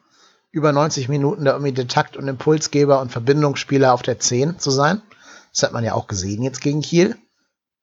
über 0.51 0.71
90 0.71 1.09
Minuten 1.09 1.45
da 1.45 1.51
irgendwie 1.51 1.71
der 1.71 1.87
Takt- 1.87 2.17
und 2.17 2.27
Impulsgeber 2.27 3.01
und 3.01 3.11
Verbindungsspieler 3.11 3.93
auf 3.93 4.01
der 4.01 4.19
10 4.19 4.59
zu 4.59 4.69
sein. 4.71 5.01
Das 5.51 5.63
hat 5.63 5.73
man 5.73 5.83
ja 5.83 5.93
auch 5.93 6.07
gesehen 6.07 6.43
jetzt 6.43 6.61
gegen 6.61 6.81
Kiel. 6.81 7.17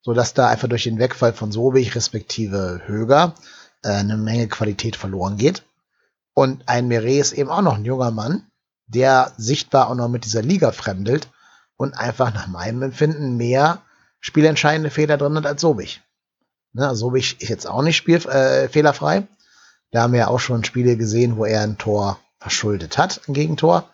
So 0.03 0.15
dass 0.15 0.33
da 0.33 0.49
einfach 0.49 0.69
durch 0.69 0.85
den 0.85 0.99
Wegfall 0.99 1.35
von 1.35 1.53
Sobich 1.53 1.95
respektive 1.95 2.81
Höger 2.87 3.35
äh, 3.83 3.91
eine 3.91 4.17
Menge 4.17 4.49
Qualität 4.49 4.97
verloren 4.97 5.37
geht. 5.37 5.65
Und 6.33 6.69
ein 6.69 6.89
Meret 6.89 7.21
ist 7.21 7.33
eben 7.33 7.51
auch 7.51 7.61
noch 7.61 7.75
ein 7.75 7.85
junger 7.85 8.11
Mann, 8.11 8.47
der 8.87 9.33
sichtbar 9.37 9.91
auch 9.91 9.95
noch 9.95 10.09
mit 10.09 10.25
dieser 10.25 10.43
Liga 10.43 10.73
fremdelt 10.73 11.29
und 11.77 11.95
einfach 11.95 12.33
nach 12.33 12.47
meinem 12.47 12.83
Empfinden 12.83 13.37
mehr 13.37 13.83
spielentscheidende 14.21 14.91
Fehler 14.91 15.17
drin 15.17 15.37
hat 15.37 15.47
als 15.47 15.61
Sobich. 15.61 16.03
Ne, 16.73 16.95
Sobich 16.95 17.41
ist 17.41 17.49
jetzt 17.49 17.67
auch 17.67 17.83
nicht 17.83 17.97
spiel, 17.97 18.17
äh, 18.29 18.69
fehlerfrei. 18.69 19.27
Da 19.91 20.03
haben 20.03 20.13
wir 20.13 20.21
ja 20.21 20.29
auch 20.29 20.39
schon 20.39 20.65
Spiele 20.65 20.97
gesehen, 20.97 21.37
wo 21.37 21.45
er 21.45 21.63
ein 21.63 21.79
Tor 21.79 22.21
verschuldet 22.39 22.97
hat, 22.97 23.23
ein 23.29 23.35
Gegentor. 23.35 23.91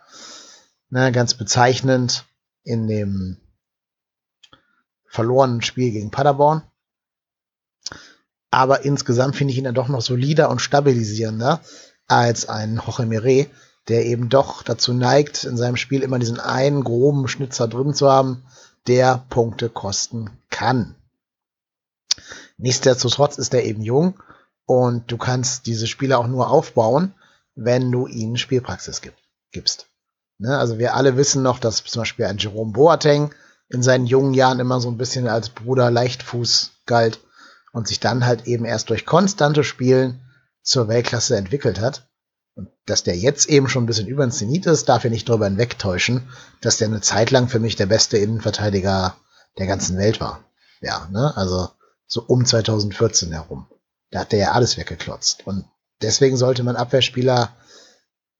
Ne, 0.90 1.10
ganz 1.10 1.34
bezeichnend 1.34 2.26
in 2.62 2.86
dem 2.86 3.38
verlorenen 5.06 5.62
Spiel 5.62 5.90
gegen 5.90 6.10
Paderborn. 6.10 6.62
Aber 8.50 8.84
insgesamt 8.84 9.36
finde 9.36 9.52
ich 9.52 9.58
ihn 9.58 9.64
dann 9.64 9.74
doch 9.74 9.88
noch 9.88 10.02
solider 10.02 10.50
und 10.50 10.60
stabilisierender 10.60 11.60
als 12.06 12.48
ein 12.48 12.76
Jorge 12.76 13.06
Mire, 13.06 13.46
der 13.88 14.04
eben 14.06 14.28
doch 14.28 14.62
dazu 14.62 14.92
neigt, 14.92 15.44
in 15.44 15.56
seinem 15.56 15.76
Spiel 15.76 16.02
immer 16.02 16.18
diesen 16.18 16.40
einen 16.40 16.84
groben 16.84 17.28
Schnitzer 17.28 17.68
drin 17.68 17.94
zu 17.94 18.10
haben, 18.10 18.44
der 18.86 19.24
Punkte 19.30 19.68
kosten 19.68 20.30
kann. 20.50 20.94
Nichtsdestotrotz 22.58 23.38
ist 23.38 23.54
er 23.54 23.64
eben 23.64 23.82
jung 23.82 24.20
und 24.64 25.10
du 25.10 25.16
kannst 25.16 25.66
diese 25.66 25.86
Spieler 25.86 26.18
auch 26.18 26.26
nur 26.26 26.50
aufbauen, 26.50 27.14
wenn 27.54 27.90
du 27.90 28.06
ihnen 28.06 28.36
Spielpraxis 28.36 29.02
gibst. 29.52 29.86
Ne? 30.38 30.56
Also 30.58 30.78
wir 30.78 30.94
alle 30.94 31.16
wissen 31.16 31.42
noch, 31.42 31.58
dass 31.58 31.84
zum 31.84 32.02
Beispiel 32.02 32.26
ein 32.26 32.38
Jerome 32.38 32.72
Boateng 32.72 33.34
in 33.68 33.82
seinen 33.82 34.06
jungen 34.06 34.34
Jahren 34.34 34.60
immer 34.60 34.80
so 34.80 34.88
ein 34.88 34.98
bisschen 34.98 35.28
als 35.28 35.48
Bruder 35.48 35.90
Leichtfuß 35.90 36.72
galt 36.86 37.20
und 37.72 37.88
sich 37.88 38.00
dann 38.00 38.26
halt 38.26 38.46
eben 38.46 38.64
erst 38.64 38.90
durch 38.90 39.06
konstante 39.06 39.64
Spielen 39.64 40.20
zur 40.62 40.88
Weltklasse 40.88 41.36
entwickelt 41.36 41.80
hat. 41.80 42.08
Und 42.54 42.68
dass 42.86 43.02
der 43.02 43.16
jetzt 43.16 43.48
eben 43.48 43.68
schon 43.68 43.84
ein 43.84 43.86
bisschen 43.86 44.06
über 44.06 44.24
den 44.26 44.32
Zenit 44.32 44.66
ist, 44.66 44.88
darf 44.88 45.04
ich 45.04 45.10
nicht 45.10 45.28
drüber 45.28 45.46
hinwegtäuschen, 45.46 46.28
dass 46.62 46.78
der 46.78 46.88
eine 46.88 47.02
Zeit 47.02 47.30
lang 47.30 47.48
für 47.48 47.58
mich 47.58 47.76
der 47.76 47.86
beste 47.86 48.16
Innenverteidiger 48.16 49.14
der 49.58 49.66
ganzen 49.66 49.98
Welt 49.98 50.20
war. 50.20 50.42
Ja, 50.80 51.08
ne? 51.10 51.36
Also 51.36 51.68
so 52.06 52.22
um 52.22 52.44
2014 52.44 53.32
herum. 53.32 53.66
Da 54.10 54.20
hat 54.20 54.32
der 54.32 54.38
ja 54.38 54.52
alles 54.52 54.76
weggeklotzt. 54.76 55.46
Und 55.46 55.64
deswegen 56.02 56.36
sollte 56.36 56.62
man 56.62 56.76
Abwehrspieler, 56.76 57.54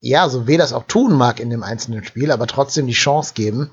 ja, 0.01 0.29
so 0.29 0.47
weh 0.47 0.57
das 0.57 0.73
auch 0.73 0.85
tun 0.85 1.15
mag 1.15 1.41
in 1.41 1.51
dem 1.51 1.63
einzelnen 1.63 2.05
Spiel, 2.05 2.31
aber 2.31 2.47
trotzdem 2.47 2.87
die 2.87 2.93
Chance 2.93 3.35
geben, 3.35 3.71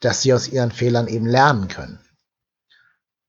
dass 0.00 0.22
sie 0.22 0.34
aus 0.34 0.48
ihren 0.48 0.70
Fehlern 0.70 1.08
eben 1.08 1.26
lernen 1.26 1.68
können. 1.68 1.98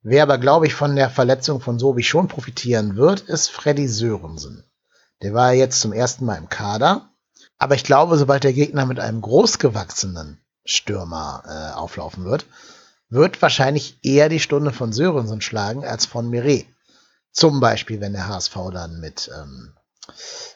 Wer 0.02 0.24
aber, 0.24 0.38
glaube 0.38 0.68
ich, 0.68 0.76
von 0.76 0.96
der 0.96 1.10
Verletzung 1.10 1.62
von 1.62 1.80
Sobi 1.80 2.04
schon 2.04 2.28
profitieren 2.28 2.96
wird, 2.96 3.22
ist 3.22 3.50
Freddy 3.50 3.88
Sörensen. 3.88 4.64
Der 5.24 5.34
war 5.34 5.54
jetzt 5.54 5.82
zum 5.82 5.94
ersten 5.94 6.26
Mal 6.26 6.38
im 6.38 6.50
Kader. 6.50 7.10
Aber 7.58 7.76
ich 7.76 7.84
glaube, 7.84 8.18
sobald 8.18 8.44
der 8.44 8.54
Gegner 8.54 8.86
mit 8.86 9.00
einem 9.00 9.22
großgewachsenen 9.22 10.40
Stürmer 10.64 11.44
äh, 11.48 11.76
auflaufen 11.76 12.26
wird, 12.26 12.46
wird 13.15 13.41
wahrscheinlich 13.41 13.98
eher 14.03 14.29
die 14.29 14.39
Stunde 14.39 14.72
von 14.72 14.93
Sörensen 14.93 15.41
schlagen 15.41 15.84
als 15.84 16.05
von 16.05 16.29
Mire. 16.29 16.65
Zum 17.31 17.60
Beispiel, 17.60 18.00
wenn 18.00 18.13
der 18.13 18.27
HSV 18.27 18.55
dann 18.72 19.00
mit 19.00 19.29
ähm, 19.36 19.74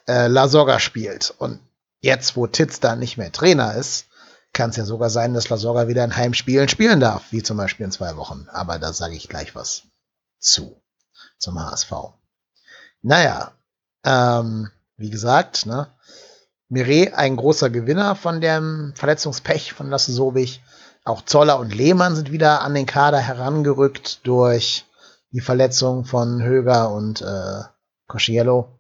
äh, 0.08 0.28
La 0.28 0.48
Soga 0.48 0.80
spielt. 0.80 1.34
Und 1.38 1.60
jetzt, 2.02 2.36
wo 2.36 2.48
Titz 2.48 2.80
dann 2.80 3.00
nicht 3.00 3.18
mehr 3.18 3.32
Trainer 3.32 3.76
ist, 3.76 4.06
kann 4.54 4.72
es 4.72 4.76
ja 4.76 4.86
sogar 4.86 5.10
sein, 5.10 5.34
dass 5.34 5.50
Lasorga 5.50 5.88
wieder 5.88 6.04
in 6.04 6.16
Heimspielen 6.16 6.70
spielen 6.70 7.00
darf, 7.00 7.24
wie 7.32 7.44
zum 7.44 7.58
Beispiel 7.58 7.86
in 7.86 7.92
zwei 7.92 8.16
Wochen. 8.18 8.48
Aber 8.52 8.80
da 8.80 8.94
sage 8.94 9.16
ich 9.16 9.30
gleich 9.30 9.56
was 9.56 9.84
zu, 10.40 10.82
zum 11.38 11.60
HSV. 11.60 11.92
Naja, 13.02 13.52
ähm, 14.04 14.70
wie 14.98 15.10
gesagt, 15.10 15.66
ne, 15.66 15.88
Mire 16.68 17.16
ein 17.16 17.36
großer 17.36 17.70
Gewinner 17.70 18.16
von 18.16 18.42
dem 18.42 18.94
Verletzungspech 18.96 19.74
von 19.74 19.90
Lasse 19.90 20.12
Sobich. 20.12 20.62
Auch 21.10 21.26
Zoller 21.26 21.58
und 21.58 21.74
Lehmann 21.74 22.16
sind 22.16 22.32
wieder 22.32 22.62
an 22.62 22.76
den 22.76 22.86
Kader 22.86 23.18
herangerückt 23.18 24.28
durch 24.28 24.86
die 25.32 25.42
Verletzung 25.42 26.06
von 26.06 26.44
Höger 26.44 26.92
und 26.92 27.24
äh, 27.24 27.64
Cosciello. 28.06 28.80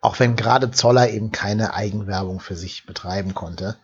Auch 0.00 0.18
wenn 0.18 0.34
gerade 0.34 0.72
Zoller 0.72 1.08
eben 1.08 1.30
keine 1.30 1.74
Eigenwerbung 1.74 2.40
für 2.40 2.56
sich 2.56 2.86
betreiben 2.86 3.34
konnte. 3.36 3.76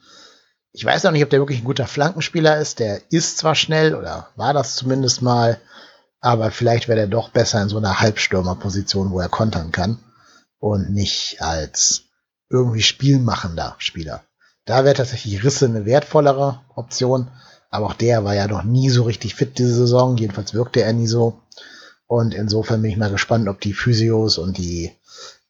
Ich 0.73 0.85
weiß 0.85 1.05
noch 1.05 1.13
nicht, 1.13 1.23
ob 1.23 1.31
der 1.31 1.39
wirklich 1.39 1.61
ein 1.61 1.65
guter 1.65 1.87
Flankenspieler 1.87 2.59
ist. 2.59 2.81
Der 2.81 3.01
ist 3.13 3.39
zwar 3.39 3.55
schnell 3.55 3.95
oder 3.95 4.31
war 4.35 4.53
das 4.53 4.75
zumindest 4.75 5.23
mal, 5.23 5.61
aber 6.21 6.51
vielleicht 6.51 6.89
wäre 6.89 6.99
er 6.99 7.07
doch 7.07 7.29
besser 7.29 7.63
in 7.63 7.69
so 7.69 7.77
einer 7.77 8.01
Halbstürmerposition, 8.01 9.13
wo 9.13 9.21
er 9.21 9.29
kontern 9.29 9.71
kann. 9.71 10.01
und 10.59 10.91
nicht 10.91 11.41
als 11.41 12.07
irgendwie 12.51 12.83
spielmachender 12.83 13.77
Spieler. 13.79 14.25
Da 14.67 14.85
wäre 14.85 14.95
tatsächlich 14.95 15.43
Risse 15.45 15.65
eine 15.65 15.87
wertvollere 15.87 16.61
Option, 16.75 17.31
aber 17.71 17.87
auch 17.87 17.95
der 17.95 18.25
war 18.25 18.35
ja 18.35 18.49
noch 18.49 18.65
nie 18.65 18.91
so 18.91 19.05
richtig 19.05 19.35
fit 19.35 19.59
diese 19.59 19.75
Saison, 19.75 20.17
jedenfalls 20.17 20.55
wirkte 20.55 20.83
er 20.83 20.93
nie 20.93 21.07
so. 21.07 21.41
Und 22.07 22.35
insofern 22.35 22.83
bin 22.83 22.91
ich 22.91 22.97
mal 22.97 23.11
gespannt, 23.11 23.49
ob 23.49 23.61
die 23.61 23.73
Physios 23.73 24.39
und 24.39 24.59
die, 24.59 24.93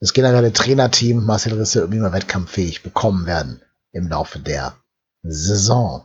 das 0.00 0.12
generelle 0.12 0.52
Trainerteam 0.52 1.24
Marcel 1.24 1.54
Risse 1.54 1.80
irgendwie 1.80 2.00
mal 2.00 2.12
wettkampffähig 2.12 2.82
bekommen 2.82 3.26
werden 3.26 3.62
im 3.92 4.08
Laufe 4.08 4.38
der 4.38 4.76
Saison. 5.22 6.04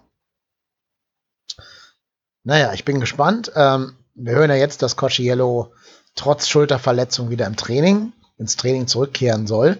Naja, 2.43 2.73
ich 2.73 2.85
bin 2.85 2.99
gespannt. 2.99 3.51
Ähm, 3.55 3.93
wir 4.15 4.33
hören 4.33 4.49
ja 4.49 4.55
jetzt, 4.55 4.81
dass 4.81 4.95
Cocciello 4.95 5.73
trotz 6.15 6.47
Schulterverletzung 6.47 7.29
wieder 7.29 7.45
im 7.45 7.55
Training, 7.55 8.13
ins 8.37 8.55
Training 8.55 8.87
zurückkehren 8.87 9.47
soll. 9.47 9.77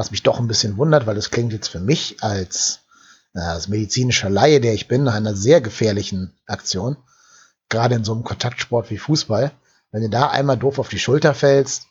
Was 0.00 0.10
mich 0.10 0.22
doch 0.22 0.38
ein 0.38 0.48
bisschen 0.48 0.78
wundert, 0.78 1.06
weil 1.06 1.18
es 1.18 1.30
klingt 1.30 1.52
jetzt 1.52 1.68
für 1.68 1.78
mich 1.78 2.22
als, 2.22 2.78
äh, 3.34 3.40
als 3.40 3.68
medizinischer 3.68 4.30
Laie, 4.30 4.58
der 4.58 4.72
ich 4.72 4.88
bin, 4.88 5.04
nach 5.04 5.12
einer 5.12 5.36
sehr 5.36 5.60
gefährlichen 5.60 6.32
Aktion. 6.46 6.96
Gerade 7.68 7.96
in 7.96 8.04
so 8.04 8.14
einem 8.14 8.24
Kontaktsport 8.24 8.88
wie 8.88 8.96
Fußball. 8.96 9.52
Wenn 9.92 10.00
du 10.00 10.08
da 10.08 10.30
einmal 10.30 10.56
doof 10.56 10.78
auf 10.78 10.88
die 10.88 10.98
Schulter 10.98 11.34
fällst, 11.34 11.82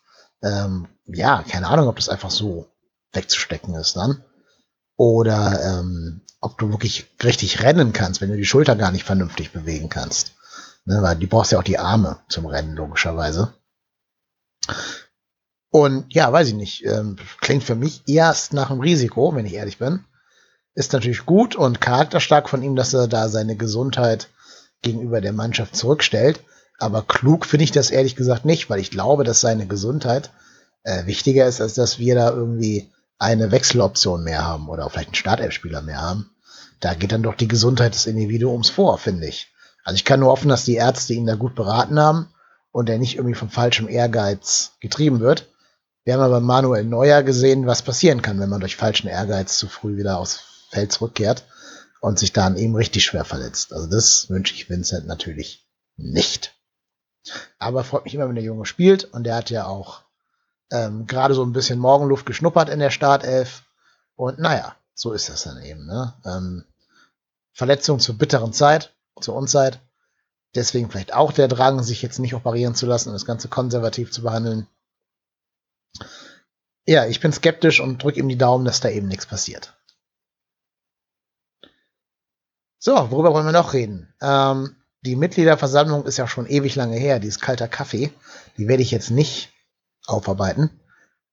ähm, 0.41 0.87
ja, 1.05 1.43
keine 1.47 1.67
Ahnung, 1.67 1.87
ob 1.87 1.97
das 1.97 2.09
einfach 2.09 2.31
so 2.31 2.65
wegzustecken 3.13 3.75
ist 3.75 3.95
dann. 3.95 4.23
Oder 4.95 5.63
ähm, 5.63 6.21
ob 6.41 6.57
du 6.57 6.71
wirklich 6.71 7.05
richtig 7.23 7.61
rennen 7.61 7.93
kannst, 7.93 8.21
wenn 8.21 8.31
du 8.31 8.37
die 8.37 8.45
Schulter 8.45 8.75
gar 8.75 8.91
nicht 8.91 9.05
vernünftig 9.05 9.51
bewegen 9.51 9.89
kannst. 9.89 10.31
Ne, 10.85 10.99
weil 11.03 11.15
die 11.15 11.27
brauchst 11.27 11.51
ja 11.51 11.59
auch 11.59 11.63
die 11.63 11.77
Arme 11.77 12.17
zum 12.27 12.47
Rennen, 12.47 12.75
logischerweise. 12.75 13.53
Und 15.71 16.05
ja, 16.13 16.31
weiß 16.31 16.49
ich 16.49 16.53
nicht. 16.55 16.85
Ähm, 16.85 17.17
klingt 17.41 17.63
für 17.63 17.75
mich 17.75 18.03
erst 18.07 18.53
nach 18.53 18.71
einem 18.71 18.79
Risiko, 18.79 19.35
wenn 19.35 19.45
ich 19.45 19.53
ehrlich 19.53 19.77
bin. 19.77 20.03
Ist 20.73 20.93
natürlich 20.93 21.25
gut 21.25 21.55
und 21.55 21.81
charakterstark 21.81 22.49
von 22.49 22.63
ihm, 22.63 22.75
dass 22.75 22.93
er 22.93 23.07
da 23.07 23.29
seine 23.29 23.55
Gesundheit 23.55 24.29
gegenüber 24.81 25.21
der 25.21 25.33
Mannschaft 25.33 25.75
zurückstellt. 25.75 26.41
Aber 26.79 27.03
klug 27.03 27.45
finde 27.45 27.65
ich 27.65 27.71
das 27.71 27.91
ehrlich 27.91 28.15
gesagt 28.15 28.45
nicht, 28.45 28.69
weil 28.69 28.79
ich 28.79 28.91
glaube, 28.91 29.23
dass 29.23 29.41
seine 29.41 29.67
Gesundheit 29.67 30.31
äh, 30.83 31.05
wichtiger 31.05 31.45
ist, 31.45 31.61
als 31.61 31.73
dass 31.73 31.99
wir 31.99 32.15
da 32.15 32.31
irgendwie 32.31 32.89
eine 33.17 33.51
Wechseloption 33.51 34.23
mehr 34.23 34.45
haben 34.45 34.69
oder 34.69 34.89
vielleicht 34.89 35.09
einen 35.09 35.15
Startelf-Spieler 35.15 35.81
mehr 35.81 36.01
haben. 36.01 36.31
Da 36.79 36.93
geht 36.93 37.11
dann 37.11 37.23
doch 37.23 37.35
die 37.35 37.49
Gesundheit 37.49 37.93
des 37.93 38.05
Individuums 38.05 38.69
vor, 38.69 38.97
finde 38.97 39.27
ich. 39.27 39.51
Also 39.83 39.95
ich 39.95 40.05
kann 40.05 40.21
nur 40.21 40.29
hoffen, 40.29 40.49
dass 40.49 40.63
die 40.63 40.75
Ärzte 40.75 41.13
ihn 41.13 41.25
da 41.25 41.35
gut 41.35 41.55
beraten 41.55 41.99
haben 41.99 42.27
und 42.71 42.89
er 42.89 42.97
nicht 42.97 43.17
irgendwie 43.17 43.35
vom 43.35 43.49
falschen 43.49 43.89
Ehrgeiz 43.89 44.71
getrieben 44.79 45.19
wird. 45.19 45.49
Wir 46.09 46.15
haben 46.15 46.23
aber 46.23 46.39
Manuel 46.39 46.85
Neuer 46.85 47.21
gesehen, 47.21 47.67
was 47.67 47.83
passieren 47.83 48.23
kann, 48.23 48.39
wenn 48.39 48.49
man 48.49 48.61
durch 48.61 48.77
falschen 48.77 49.07
Ehrgeiz 49.07 49.59
zu 49.59 49.67
früh 49.67 49.95
wieder 49.95 50.17
aufs 50.17 50.39
Feld 50.71 50.91
zurückkehrt 50.91 51.43
und 52.01 52.17
sich 52.17 52.33
dann 52.33 52.57
eben 52.57 52.75
richtig 52.75 53.05
schwer 53.05 53.25
verletzt. 53.25 53.73
Also 53.73 53.85
das 53.85 54.27
wünsche 54.27 54.55
ich 54.55 54.71
Vincent 54.71 55.05
natürlich 55.05 55.69
nicht. 55.97 56.55
Aber 57.59 57.83
freut 57.83 58.05
mich 58.05 58.15
immer, 58.15 58.27
wenn 58.27 58.33
der 58.33 58.43
Junge 58.43 58.65
spielt 58.65 59.03
und 59.03 59.23
der 59.23 59.35
hat 59.35 59.51
ja 59.51 59.67
auch 59.67 60.01
ähm, 60.71 61.05
gerade 61.05 61.35
so 61.35 61.43
ein 61.43 61.53
bisschen 61.53 61.77
Morgenluft 61.77 62.25
geschnuppert 62.25 62.69
in 62.69 62.79
der 62.79 62.89
Startelf. 62.89 63.65
Und 64.15 64.39
naja, 64.39 64.75
so 64.95 65.13
ist 65.13 65.29
das 65.29 65.43
dann 65.43 65.61
eben. 65.61 65.85
Ne? 65.85 66.15
Ähm, 66.25 66.65
Verletzung 67.53 67.99
zur 67.99 68.17
bitteren 68.17 68.51
Zeit, 68.51 68.95
zur 69.21 69.35
Unzeit. 69.35 69.79
Deswegen 70.55 70.89
vielleicht 70.89 71.13
auch 71.13 71.33
der 71.33 71.47
Drang, 71.47 71.83
sich 71.83 72.01
jetzt 72.01 72.17
nicht 72.17 72.33
operieren 72.33 72.73
zu 72.73 72.87
lassen 72.87 73.09
und 73.09 73.13
das 73.13 73.27
Ganze 73.27 73.47
konservativ 73.47 74.11
zu 74.11 74.23
behandeln. 74.23 74.65
Ja, 76.85 77.05
ich 77.05 77.19
bin 77.19 77.31
skeptisch 77.31 77.79
und 77.79 78.01
drücke 78.01 78.19
ihm 78.19 78.29
die 78.29 78.37
Daumen, 78.37 78.65
dass 78.65 78.79
da 78.79 78.89
eben 78.89 79.07
nichts 79.07 79.25
passiert. 79.25 79.77
So, 82.79 83.11
worüber 83.11 83.33
wollen 83.33 83.45
wir 83.45 83.51
noch 83.51 83.73
reden? 83.73 84.13
Ähm, 84.21 84.75
die 85.01 85.15
Mitgliederversammlung 85.15 86.05
ist 86.05 86.17
ja 86.17 86.27
schon 86.27 86.47
ewig 86.47 86.75
lange 86.75 86.97
her, 86.97 87.19
die 87.19 87.27
ist 87.27 87.41
kalter 87.41 87.67
Kaffee. 87.67 88.11
Die 88.57 88.67
werde 88.67 88.83
ich 88.83 88.91
jetzt 88.91 89.11
nicht 89.11 89.53
aufarbeiten. 90.07 90.69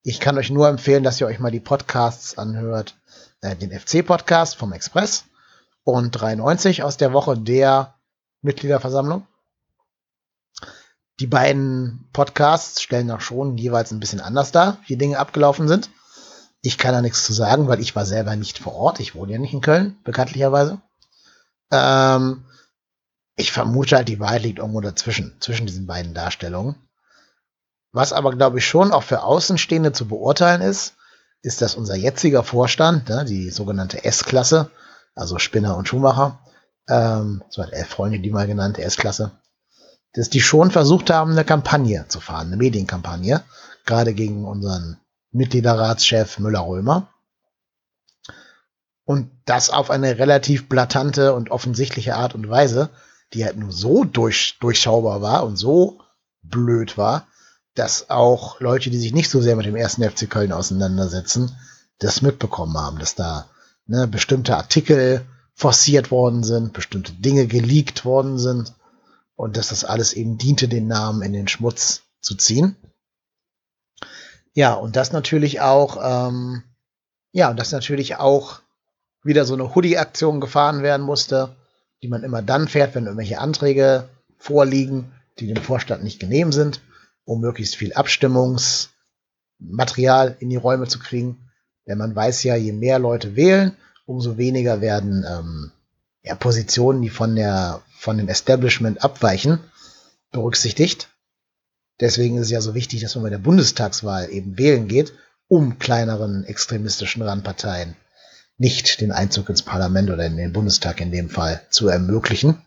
Ich 0.03 0.21
kann 0.21 0.39
euch 0.39 0.51
nur 0.51 0.69
empfehlen, 0.69 1.03
dass 1.03 1.21
ihr 1.21 1.27
euch 1.27 1.39
mal 1.39 1.51
die 1.51 1.61
Podcasts 1.61 2.39
anhört. 2.39 2.97
Äh, 3.41 3.57
den 3.57 3.71
FC-Podcast 3.71 4.57
vom 4.57 4.73
Express 4.73 5.25
und 5.85 6.11
93 6.13 6.83
aus 6.83 6.97
der 6.97 7.13
Woche 7.13 7.39
der 7.39 7.95
Mitgliederversammlung. 8.43 9.27
Die 11.19 11.27
beiden 11.27 12.09
Podcasts 12.13 12.83
stellen 12.83 13.11
auch 13.11 13.21
schon 13.21 13.57
jeweils 13.57 13.91
ein 13.91 14.01
bisschen 14.01 14.21
anders 14.21 14.53
dar, 14.53 14.79
wie 14.87 14.97
Dinge 14.97 15.19
abgelaufen 15.19 15.67
sind. 15.67 15.91
Ich 16.61 16.79
kann 16.79 16.93
da 16.93 17.01
nichts 17.01 17.25
zu 17.25 17.33
sagen, 17.33 17.69
weil 17.69 17.81
ich 17.81 17.97
war 17.97 18.05
selber 18.05 18.37
nicht 18.37 18.59
vor 18.59 18.75
Ort. 18.75 19.01
Ich 19.01 19.15
wohne 19.15 19.33
ja 19.33 19.39
nicht 19.39 19.55
in 19.55 19.61
Köln, 19.61 19.97
bekanntlicherweise. 20.05 20.81
Ähm, 21.71 22.45
ich 23.37 23.53
vermute 23.53 23.97
halt, 23.97 24.09
die 24.09 24.21
Wahrheit 24.21 24.43
liegt 24.43 24.59
irgendwo 24.59 24.81
dazwischen, 24.81 25.37
zwischen 25.41 25.67
diesen 25.67 25.87
beiden 25.87 26.13
Darstellungen. 26.13 26.77
Was 27.93 28.13
aber, 28.13 28.35
glaube 28.35 28.59
ich, 28.59 28.67
schon 28.67 28.93
auch 28.93 29.03
für 29.03 29.23
Außenstehende 29.23 29.93
zu 29.93 30.09
beurteilen 30.09 30.61
ist, 30.61 30.97
ist, 31.43 31.63
dass 31.63 31.77
unser 31.77 31.95
jetziger 31.95 32.43
Vorstand, 32.43 33.09
ne, 33.09 33.25
die 33.25 33.51
sogenannte 33.51 34.05
S-Klasse, 34.05 34.71
also 35.15 35.39
Spinner 35.39 35.77
und 35.77 35.89
Schumacher, 35.89 36.41
ähm, 36.89 37.43
so 37.49 37.63
hat 37.63 37.73
elf 37.73 37.89
Freunde 37.89 38.21
die 38.21 38.31
mal 38.31 38.47
genannt, 38.47 38.79
S-Klasse, 38.79 39.33
dass 40.17 40.31
die 40.31 40.41
schon 40.41 40.71
versucht 40.71 41.11
haben, 41.11 41.33
eine 41.33 41.45
Kampagne 41.45 42.07
zu 42.09 42.21
fahren, 42.21 42.47
eine 42.47 42.57
Medienkampagne, 42.57 43.45
gerade 43.85 44.15
gegen 44.15 44.47
unseren 44.47 44.97
Mitgliederratschef 45.31 46.39
Müller-Römer. 46.39 47.09
Und 49.05 49.31
das 49.45 49.69
auf 49.69 49.91
eine 49.91 50.19
relativ 50.19 50.69
blatante 50.69 51.35
und 51.35 51.51
offensichtliche 51.51 52.17
Art 52.17 52.35
und 52.35 52.49
Weise, 52.49 52.89
die 53.35 53.45
halt 53.45 53.59
nur 53.59 53.73
so 53.73 54.05
durch, 54.05 54.57
durchschaubar 54.59 55.21
war 55.21 55.45
und 55.45 55.57
so 55.57 56.01
blöd 56.43 56.97
war, 56.97 57.27
dass 57.75 58.09
auch 58.09 58.59
Leute, 58.59 58.89
die 58.89 58.99
sich 58.99 59.13
nicht 59.13 59.29
so 59.29 59.43
sehr 59.43 59.55
mit 59.55 59.67
dem 59.67 59.77
ersten 59.77 60.03
FC 60.03 60.31
Köln 60.31 60.51
auseinandersetzen, 60.51 61.55
das 61.99 62.23
mitbekommen 62.23 62.77
haben, 62.79 62.99
dass 62.99 63.15
da 63.15 63.51
ne, 63.87 64.09
bestimmte 64.09 64.57
Artikel 64.57 65.27
forciert 65.53 66.11
worden 66.11 66.43
sind, 66.43 66.73
bestimmte 66.73 67.13
Dinge 67.13 67.47
geleakt 67.47 68.07
worden 68.07 68.39
sind 68.39 68.73
und 69.37 69.57
dass 69.57 69.69
das 69.69 69.85
alles 69.85 70.15
eben 70.15 70.39
diente, 70.39 70.67
den 70.67 70.89
Namen 70.89 71.23
in 71.23 71.33
den 71.33 71.47
Schmutz 71.47 72.03
zu 72.21 72.35
ziehen. 72.35 72.75
Ja, 74.55 74.75
und 74.75 74.97
das 74.97 75.13
natürlich 75.13 75.61
auch, 75.61 75.99
ähm, 76.03 76.65
ja, 77.33 77.51
und 77.51 77.59
das 77.59 77.71
natürlich 77.73 78.17
auch 78.17 78.61
wieder 79.23 79.45
so 79.45 79.53
eine 79.55 79.75
Hoodie-Aktion 79.75 80.41
gefahren 80.41 80.83
werden 80.83 81.05
musste, 81.05 81.55
die 82.03 82.09
man 82.09 82.23
immer 82.23 82.41
dann 82.43 82.69
fährt, 82.69 82.95
wenn 82.95 83.05
irgendwelche 83.05 83.39
Anträge 83.39 84.09
vorliegen, 84.39 85.13
die 85.39 85.47
dem 85.47 85.63
Vorstand 85.63 86.03
nicht 86.03 86.21
genehm 86.21 86.53
sind, 86.53 86.81
um 87.25 87.41
möglichst 87.41 87.77
viel 87.77 87.93
Abstimmungsmaterial 87.93 90.37
in 90.41 90.49
die 90.49 90.57
Räume 90.57 90.89
zu 90.89 90.99
kriegen. 90.99 91.51
Denn 91.87 91.99
man 91.99 92.17
weiß 92.17 92.43
ja, 92.45 92.57
je 92.57 92.73
mehr 92.73 92.99
Leute 92.99 93.37
wählen, 93.37 93.77
umso 94.07 94.39
weniger 94.39 94.81
werden 94.81 95.27
ähm, 95.29 95.73
ja, 96.27 96.35
Positionen, 96.35 97.03
die 97.03 97.09
von, 97.09 97.37
der, 97.37 97.83
von 97.97 98.19
dem 98.19 98.29
Establishment 98.29 99.03
abweichen, 99.03 99.61
berücksichtigt. 100.33 101.09
Deswegen 102.01 102.37
ist 102.37 102.47
es 102.47 102.51
ja 102.51 102.61
so 102.61 102.75
wichtig, 102.75 103.01
dass 103.01 103.15
man 103.15 103.25
bei 103.25 103.31
der 103.31 103.39
Bundestagswahl 103.39 104.29
eben 104.31 104.59
wählen 104.59 104.89
geht, 104.89 105.13
um 105.49 105.79
kleineren 105.79 106.45
extremistischen 106.45 107.23
Randparteien 107.23 107.97
nicht 108.59 109.01
den 109.01 109.13
Einzug 109.13 109.49
ins 109.49 109.63
Parlament 109.63 110.11
oder 110.11 110.27
in 110.27 110.37
den 110.37 110.53
Bundestag 110.53 111.01
in 111.01 111.13
dem 111.13 111.31
Fall 111.31 111.65
zu 111.71 111.89
ermöglichen. 111.89 112.61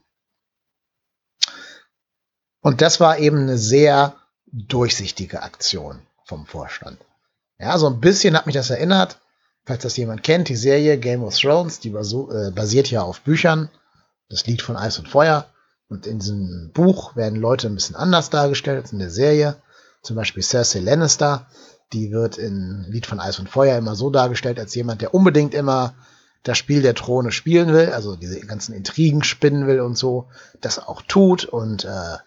Und 2.61 2.81
das 2.81 2.99
war 2.99 3.19
eben 3.19 3.41
eine 3.41 3.57
sehr 3.57 4.15
durchsichtige 4.51 5.43
Aktion 5.43 6.01
vom 6.23 6.45
Vorstand. 6.45 6.99
Ja, 7.57 7.77
so 7.77 7.87
ein 7.87 7.99
bisschen 7.99 8.37
hat 8.37 8.45
mich 8.45 8.55
das 8.55 8.69
erinnert, 8.69 9.19
falls 9.69 9.83
das 9.83 9.97
jemand 9.97 10.23
kennt, 10.23 10.49
die 10.49 10.55
Serie 10.55 10.97
Game 10.97 11.23
of 11.23 11.37
Thrones, 11.37 11.79
die 11.79 11.89
äh, 11.89 12.51
basiert 12.51 12.89
ja 12.89 13.03
auf 13.03 13.21
Büchern, 13.21 13.69
das 14.27 14.47
Lied 14.47 14.63
von 14.63 14.75
Eis 14.75 14.97
und 14.97 15.07
Feuer. 15.07 15.45
Und 15.89 16.07
in 16.07 16.17
diesem 16.17 16.71
Buch 16.73 17.15
werden 17.15 17.39
Leute 17.39 17.67
ein 17.67 17.75
bisschen 17.75 17.95
anders 17.95 18.31
dargestellt 18.31 18.81
als 18.81 18.91
in 18.91 18.99
der 18.99 19.11
Serie. 19.11 19.57
Zum 20.01 20.15
Beispiel 20.15 20.41
Cersei 20.41 20.79
Lannister 20.79 21.47
die 21.93 22.11
wird 22.11 22.37
in 22.37 22.85
Lied 22.89 23.05
von 23.05 23.19
Eis 23.19 23.39
und 23.39 23.49
Feuer 23.49 23.77
immer 23.77 23.95
so 23.95 24.09
dargestellt, 24.09 24.59
als 24.59 24.75
jemand, 24.75 25.01
der 25.01 25.13
unbedingt 25.13 25.53
immer 25.53 25.93
das 26.43 26.57
Spiel 26.57 26.81
der 26.81 26.95
Throne 26.95 27.31
spielen 27.31 27.73
will, 27.73 27.91
also 27.91 28.15
diese 28.15 28.39
ganzen 28.41 28.73
Intrigen 28.73 29.23
spinnen 29.23 29.67
will 29.67 29.81
und 29.81 29.97
so, 29.97 30.27
das 30.61 30.79
auch 30.79 31.01
tut 31.01 31.45
und 31.45 31.85
äh, 31.85 32.17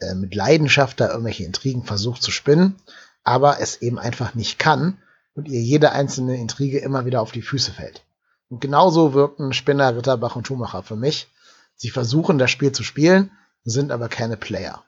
äh, 0.00 0.14
mit 0.14 0.34
Leidenschaft 0.34 1.00
da 1.00 1.08
irgendwelche 1.08 1.44
Intrigen 1.44 1.84
versucht 1.84 2.22
zu 2.22 2.30
spinnen, 2.30 2.76
aber 3.24 3.60
es 3.60 3.82
eben 3.82 3.98
einfach 3.98 4.34
nicht 4.34 4.58
kann 4.58 4.98
und 5.38 5.46
ihr 5.46 5.60
jede 5.60 5.92
einzelne 5.92 6.36
Intrige 6.36 6.80
immer 6.80 7.04
wieder 7.04 7.22
auf 7.22 7.30
die 7.30 7.42
Füße 7.42 7.70
fällt. 7.70 8.02
Und 8.48 8.60
genauso 8.60 9.14
wirken 9.14 9.52
Spinner, 9.52 9.94
Ritterbach 9.94 10.34
und 10.34 10.48
Schumacher 10.48 10.82
für 10.82 10.96
mich. 10.96 11.28
Sie 11.76 11.90
versuchen 11.90 12.38
das 12.38 12.50
Spiel 12.50 12.72
zu 12.72 12.82
spielen, 12.82 13.30
sind 13.62 13.92
aber 13.92 14.08
keine 14.08 14.36
Player. 14.36 14.82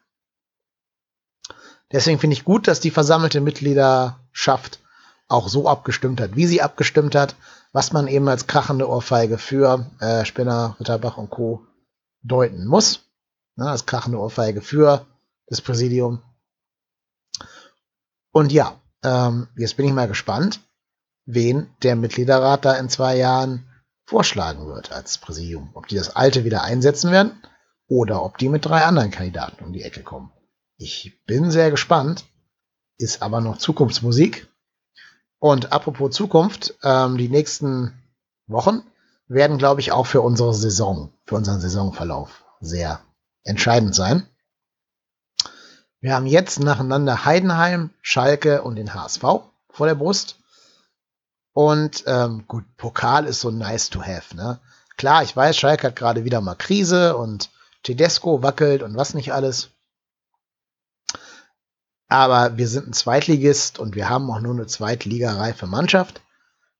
Deswegen 1.93 2.19
finde 2.19 2.35
ich 2.35 2.45
gut, 2.45 2.67
dass 2.67 2.81
die 2.81 2.91
versammelte 2.91 3.41
Mitgliederschaft 3.41 4.81
auch 5.29 5.49
so 5.49 5.69
abgestimmt 5.69 6.21
hat, 6.21 6.35
wie 6.35 6.49
sie 6.49 6.63
abgestimmt 6.63 7.15
hat, 7.15 7.37
was 7.71 7.93
man 7.93 8.09
eben 8.09 8.27
als 8.29 8.49
krachende 8.49 8.89
Ohrfeige 8.89 9.39
für 9.39 9.87
äh, 10.01 10.25
Spinner, 10.25 10.75
Ritterbach 10.81 11.17
und 11.17 11.31
Co. 11.31 11.65
deuten 12.23 12.67
muss. 12.67 13.03
Ne, 13.55 13.71
als 13.71 13.87
krachende 13.87 14.19
Ohrfeige 14.19 14.63
für 14.63 15.07
das 15.47 15.61
Präsidium. 15.61 16.21
Und 18.33 18.51
ja, 18.51 18.80
ähm, 19.05 19.49
jetzt 19.57 19.77
bin 19.77 19.87
ich 19.87 19.93
mal 19.93 20.09
gespannt, 20.09 20.61
wen 21.27 21.69
der 21.83 21.97
Mitgliederrat 21.97 22.65
da 22.65 22.75
in 22.75 22.89
zwei 22.89 23.17
Jahren 23.17 23.67
vorschlagen 24.07 24.67
wird 24.67 24.93
als 24.93 25.19
Präsidium. 25.19 25.71
Ob 25.75 25.87
die 25.87 25.95
das 25.95 26.17
alte 26.17 26.45
wieder 26.45 26.63
einsetzen 26.63 27.13
werden 27.13 27.41
oder 27.87 28.23
ob 28.23 28.39
die 28.39 28.49
mit 28.49 28.65
drei 28.65 28.85
anderen 28.85 29.11
Kandidaten 29.11 29.65
um 29.65 29.73
die 29.73 29.83
Ecke 29.83 30.03
kommen. 30.03 30.33
Ich 30.77 31.23
bin 31.27 31.51
sehr 31.51 31.71
gespannt, 31.71 32.25
ist 32.97 33.23
aber 33.23 33.41
noch 33.41 33.59
Zukunftsmusik. 33.59 34.49
Und 35.39 35.73
apropos 35.73 36.15
Zukunft, 36.15 36.75
ähm, 36.83 37.17
die 37.17 37.29
nächsten 37.29 37.95
Wochen 38.47 38.83
werden, 39.27 39.59
glaube 39.59 39.81
ich, 39.81 39.93
auch 39.93 40.07
für 40.07 40.21
unsere 40.21 40.55
Saison, 40.55 41.13
für 41.25 41.37
unseren 41.37 41.61
Saisonverlauf 41.61 42.45
sehr 42.61 43.01
entscheidend 43.45 43.95
sein. 43.95 44.27
Wir 46.01 46.15
haben 46.15 46.27
jetzt 46.27 46.61
nacheinander 46.61 47.27
Heidenheim, 47.27 47.91
Schalke 48.01 48.63
und 48.63 48.77
den 48.77 48.95
HSV 48.95 49.21
vor 49.21 49.87
der 49.87 49.95
Brust. 49.95 50.37
Und 51.53 52.05
ähm, 52.07 52.45
gut, 52.49 52.65
Pokal 52.77 53.27
ist 53.27 53.41
so 53.41 53.51
nice 53.51 53.91
to 53.91 54.03
have. 54.03 54.35
Ne? 54.35 54.61
Klar, 54.97 55.23
ich 55.23 55.37
weiß, 55.37 55.57
Schalke 55.57 55.89
hat 55.89 55.97
gerade 55.97 56.25
wieder 56.25 56.41
mal 56.41 56.55
Krise 56.55 57.17
und 57.17 57.51
Tedesco 57.83 58.43
wackelt 58.43 58.83
und 58.83 58.97
was 58.97 59.15
nicht 59.15 59.33
alles. 59.33 59.71
Aber 62.09 62.57
wir 62.57 62.67
sind 62.67 62.89
ein 62.89 62.93
Zweitligist 62.93 63.79
und 63.79 63.95
wir 63.95 64.09
haben 64.09 64.31
auch 64.31 64.41
nur 64.41 64.55
eine 64.55 64.67
zweitligareife 64.67 65.67
Mannschaft. 65.67 66.23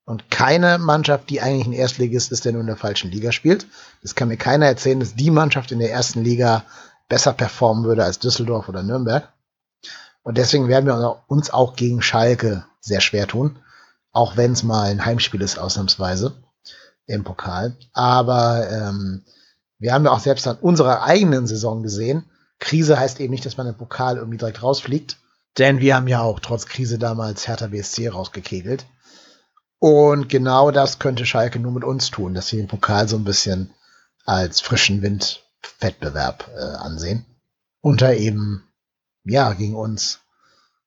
Und 0.03 0.31
keine 0.31 0.77
Mannschaft, 0.79 1.29
die 1.29 1.41
eigentlich 1.41 1.67
ein 1.67 1.73
Erstligist 1.73 2.31
ist, 2.31 2.43
der 2.43 2.53
nur 2.53 2.61
in 2.61 2.67
der 2.67 2.75
falschen 2.75 3.11
Liga 3.11 3.31
spielt. 3.31 3.67
Das 4.01 4.15
kann 4.15 4.27
mir 4.27 4.37
keiner 4.37 4.65
erzählen, 4.65 4.99
dass 4.99 5.15
die 5.15 5.31
Mannschaft 5.31 5.71
in 5.71 5.79
der 5.79 5.91
ersten 5.91 6.23
Liga 6.23 6.65
besser 7.11 7.33
performen 7.33 7.83
würde 7.83 8.05
als 8.05 8.19
Düsseldorf 8.19 8.69
oder 8.69 8.83
Nürnberg. 8.83 9.27
Und 10.23 10.37
deswegen 10.37 10.69
werden 10.69 10.85
wir 10.85 11.23
uns 11.27 11.49
auch 11.49 11.75
gegen 11.75 12.01
Schalke 12.01 12.65
sehr 12.79 13.01
schwer 13.01 13.27
tun. 13.27 13.59
Auch 14.13 14.37
wenn 14.37 14.53
es 14.53 14.63
mal 14.63 14.89
ein 14.89 15.03
Heimspiel 15.03 15.41
ist, 15.41 15.59
ausnahmsweise 15.59 16.33
im 17.07 17.25
Pokal. 17.25 17.75
Aber 17.91 18.65
ähm, 18.71 19.25
wir 19.77 19.93
haben 19.93 20.05
ja 20.05 20.11
auch 20.11 20.21
selbst 20.21 20.47
an 20.47 20.57
unserer 20.61 21.03
eigenen 21.03 21.47
Saison 21.47 21.83
gesehen, 21.83 22.29
Krise 22.59 22.97
heißt 22.97 23.19
eben 23.19 23.31
nicht, 23.31 23.45
dass 23.45 23.57
man 23.57 23.67
im 23.67 23.75
Pokal 23.75 24.15
irgendwie 24.15 24.37
direkt 24.37 24.63
rausfliegt. 24.63 25.17
Denn 25.57 25.81
wir 25.81 25.95
haben 25.95 26.07
ja 26.07 26.21
auch 26.21 26.39
trotz 26.39 26.65
Krise 26.65 26.97
damals 26.97 27.45
Hertha 27.45 27.67
BSC 27.67 28.07
rausgekegelt. 28.07 28.85
Und 29.79 30.29
genau 30.29 30.71
das 30.71 30.97
könnte 30.99 31.25
Schalke 31.25 31.59
nur 31.59 31.73
mit 31.73 31.83
uns 31.83 32.09
tun, 32.09 32.33
dass 32.33 32.47
sie 32.47 32.55
den 32.55 32.69
Pokal 32.69 33.09
so 33.09 33.17
ein 33.17 33.25
bisschen 33.25 33.73
als 34.23 34.61
frischen 34.61 35.01
Wind-Wettbewerb 35.81 36.49
äh, 36.55 36.59
ansehen. 36.59 37.25
Da 37.83 38.13
eben, 38.13 38.63
ja, 39.23 39.53
gegen 39.53 39.75
uns 39.75 40.19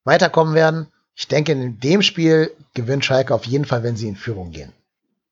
weiterkommen 0.04 0.54
werden. 0.54 0.88
Ich 1.14 1.28
denke, 1.28 1.52
in 1.52 1.80
dem 1.80 2.02
Spiel 2.02 2.50
gewinnt 2.74 3.04
Schalke 3.04 3.34
auf 3.34 3.44
jeden 3.44 3.64
Fall, 3.64 3.82
wenn 3.82 3.96
sie 3.96 4.08
in 4.08 4.16
Führung 4.16 4.50
gehen. 4.50 4.72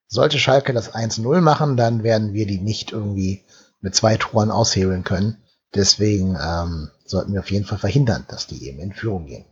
Sollte 0.08 0.38
Schalke 0.38 0.72
das 0.72 0.94
1-0 0.94 1.40
machen, 1.40 1.76
dann 1.76 2.02
werden 2.02 2.34
wir 2.34 2.46
die 2.46 2.60
nicht 2.60 2.92
irgendwie 2.92 3.42
mit 3.80 3.94
zwei 3.94 4.16
Toren 4.16 4.50
aushebeln 4.50 5.04
können. 5.04 5.38
Deswegen 5.74 6.36
ähm, 6.40 6.90
sollten 7.04 7.32
wir 7.32 7.40
auf 7.40 7.50
jeden 7.50 7.64
Fall 7.64 7.78
verhindern, 7.78 8.24
dass 8.28 8.46
die 8.46 8.66
eben 8.68 8.78
in 8.78 8.92
Führung 8.92 9.26
gehen. 9.26 9.46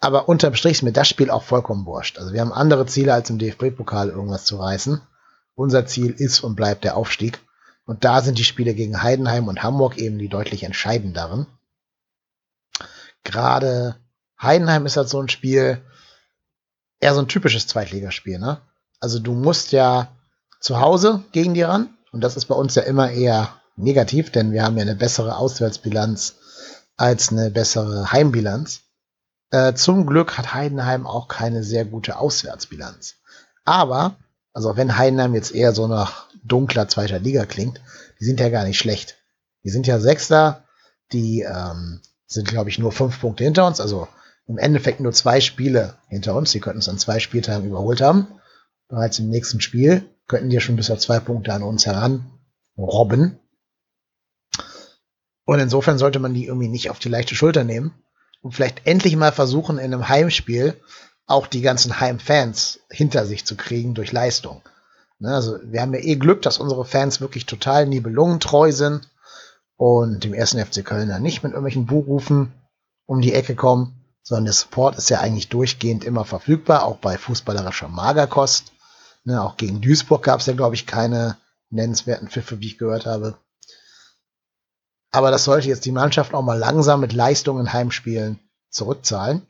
Aber 0.00 0.28
unterm 0.28 0.54
Strich 0.54 0.74
ist 0.74 0.82
mir 0.82 0.92
das 0.92 1.08
Spiel 1.08 1.30
auch 1.30 1.42
vollkommen 1.42 1.86
wurscht. 1.86 2.18
Also 2.18 2.32
wir 2.32 2.40
haben 2.40 2.52
andere 2.52 2.86
Ziele, 2.86 3.14
als 3.14 3.30
im 3.30 3.38
DFB-Pokal 3.38 4.10
irgendwas 4.10 4.44
zu 4.44 4.56
reißen. 4.56 5.00
Unser 5.54 5.86
Ziel 5.86 6.10
ist 6.10 6.40
und 6.40 6.56
bleibt 6.56 6.84
der 6.84 6.96
Aufstieg. 6.96 7.40
Und 7.88 8.04
da 8.04 8.20
sind 8.20 8.36
die 8.36 8.44
Spiele 8.44 8.74
gegen 8.74 9.02
Heidenheim 9.02 9.48
und 9.48 9.62
Hamburg 9.62 9.96
eben 9.96 10.18
die 10.18 10.28
deutlich 10.28 10.62
entscheidenderen. 10.62 11.46
Gerade 13.24 13.96
Heidenheim 14.40 14.84
ist 14.84 14.98
halt 14.98 15.08
so 15.08 15.18
ein 15.22 15.30
Spiel, 15.30 15.80
eher 17.00 17.14
so 17.14 17.20
ein 17.20 17.28
typisches 17.28 17.66
Zweitligaspiel, 17.66 18.38
ne? 18.38 18.60
Also 19.00 19.18
du 19.18 19.32
musst 19.32 19.72
ja 19.72 20.12
zu 20.60 20.80
Hause 20.80 21.24
gegen 21.32 21.54
die 21.54 21.62
ran. 21.62 21.96
Und 22.12 22.20
das 22.20 22.36
ist 22.36 22.44
bei 22.44 22.54
uns 22.54 22.74
ja 22.74 22.82
immer 22.82 23.10
eher 23.10 23.54
negativ, 23.76 24.30
denn 24.30 24.52
wir 24.52 24.64
haben 24.64 24.76
ja 24.76 24.82
eine 24.82 24.94
bessere 24.94 25.38
Auswärtsbilanz 25.38 26.34
als 26.98 27.30
eine 27.30 27.50
bessere 27.50 28.12
Heimbilanz. 28.12 28.82
Äh, 29.50 29.72
zum 29.72 30.04
Glück 30.04 30.36
hat 30.36 30.52
Heidenheim 30.52 31.06
auch 31.06 31.26
keine 31.26 31.64
sehr 31.64 31.86
gute 31.86 32.18
Auswärtsbilanz. 32.18 33.14
Aber, 33.64 34.16
also 34.52 34.76
wenn 34.76 34.98
Heidenheim 34.98 35.34
jetzt 35.34 35.54
eher 35.54 35.72
so 35.72 35.86
nach 35.86 36.27
dunkler 36.44 36.88
zweiter 36.88 37.18
Liga 37.18 37.44
klingt, 37.46 37.80
die 38.20 38.24
sind 38.24 38.40
ja 38.40 38.48
gar 38.48 38.64
nicht 38.64 38.78
schlecht. 38.78 39.16
Die 39.64 39.70
sind 39.70 39.86
ja 39.86 39.98
Sechster, 39.98 40.64
die 41.12 41.42
ähm, 41.42 42.00
sind, 42.26 42.48
glaube 42.48 42.70
ich, 42.70 42.78
nur 42.78 42.92
fünf 42.92 43.20
Punkte 43.20 43.44
hinter 43.44 43.66
uns, 43.66 43.80
also 43.80 44.08
im 44.46 44.58
Endeffekt 44.58 45.00
nur 45.00 45.12
zwei 45.12 45.40
Spiele 45.40 45.98
hinter 46.08 46.34
uns. 46.34 46.52
Die 46.52 46.60
könnten 46.60 46.78
uns 46.78 46.88
an 46.88 46.98
zwei 46.98 47.20
Spieltagen 47.20 47.68
überholt 47.68 48.00
haben. 48.00 48.28
Bereits 48.88 49.18
im 49.18 49.28
nächsten 49.28 49.60
Spiel 49.60 50.08
könnten 50.26 50.50
die 50.50 50.60
schon 50.60 50.76
bis 50.76 50.90
auf 50.90 50.98
zwei 50.98 51.20
Punkte 51.20 51.52
an 51.52 51.62
uns 51.62 51.86
heran 51.86 52.30
robben. 52.76 53.38
Und 55.44 55.60
insofern 55.60 55.98
sollte 55.98 56.18
man 56.18 56.34
die 56.34 56.46
irgendwie 56.46 56.68
nicht 56.68 56.90
auf 56.90 56.98
die 56.98 57.08
leichte 57.08 57.34
Schulter 57.34 57.64
nehmen 57.64 57.94
und 58.42 58.52
vielleicht 58.52 58.86
endlich 58.86 59.16
mal 59.16 59.32
versuchen, 59.32 59.78
in 59.78 59.92
einem 59.92 60.08
Heimspiel 60.08 60.80
auch 61.26 61.46
die 61.46 61.60
ganzen 61.60 62.00
Heimfans 62.00 62.80
hinter 62.90 63.26
sich 63.26 63.44
zu 63.44 63.56
kriegen 63.56 63.94
durch 63.94 64.12
Leistung. 64.12 64.62
Ne, 65.20 65.34
also 65.34 65.58
wir 65.64 65.80
haben 65.80 65.94
ja 65.94 66.00
eh 66.00 66.16
Glück, 66.16 66.42
dass 66.42 66.58
unsere 66.58 66.84
Fans 66.84 67.20
wirklich 67.20 67.46
total 67.46 67.86
nibelungentreu 67.86 68.70
sind 68.72 69.08
und 69.76 70.22
dem 70.24 70.34
ersten 70.34 70.64
FC 70.64 70.84
Köln 70.84 71.08
dann 71.08 71.22
nicht 71.22 71.42
mit 71.42 71.52
irgendwelchen 71.52 71.86
Buchrufen 71.86 72.52
um 73.06 73.20
die 73.20 73.32
Ecke 73.32 73.56
kommen, 73.56 74.04
sondern 74.22 74.44
der 74.44 74.54
Support 74.54 74.96
ist 74.96 75.10
ja 75.10 75.20
eigentlich 75.20 75.48
durchgehend 75.48 76.04
immer 76.04 76.24
verfügbar, 76.24 76.84
auch 76.84 76.98
bei 76.98 77.18
fußballerischer 77.18 77.88
Magerkost. 77.88 78.72
Ne, 79.24 79.42
auch 79.42 79.56
gegen 79.56 79.80
Duisburg 79.80 80.22
gab 80.22 80.40
es 80.40 80.46
ja, 80.46 80.52
glaube 80.52 80.74
ich, 80.74 80.86
keine 80.86 81.36
nennenswerten 81.70 82.28
Pfiffe, 82.28 82.60
wie 82.60 82.66
ich 82.66 82.78
gehört 82.78 83.06
habe. 83.06 83.36
Aber 85.10 85.30
das 85.30 85.44
sollte 85.44 85.68
jetzt 85.68 85.84
die 85.84 85.92
Mannschaft 85.92 86.34
auch 86.34 86.42
mal 86.42 86.58
langsam 86.58 87.00
mit 87.00 87.12
Leistungen 87.12 87.72
Heimspielen 87.72 88.38
zurückzahlen. 88.70 89.46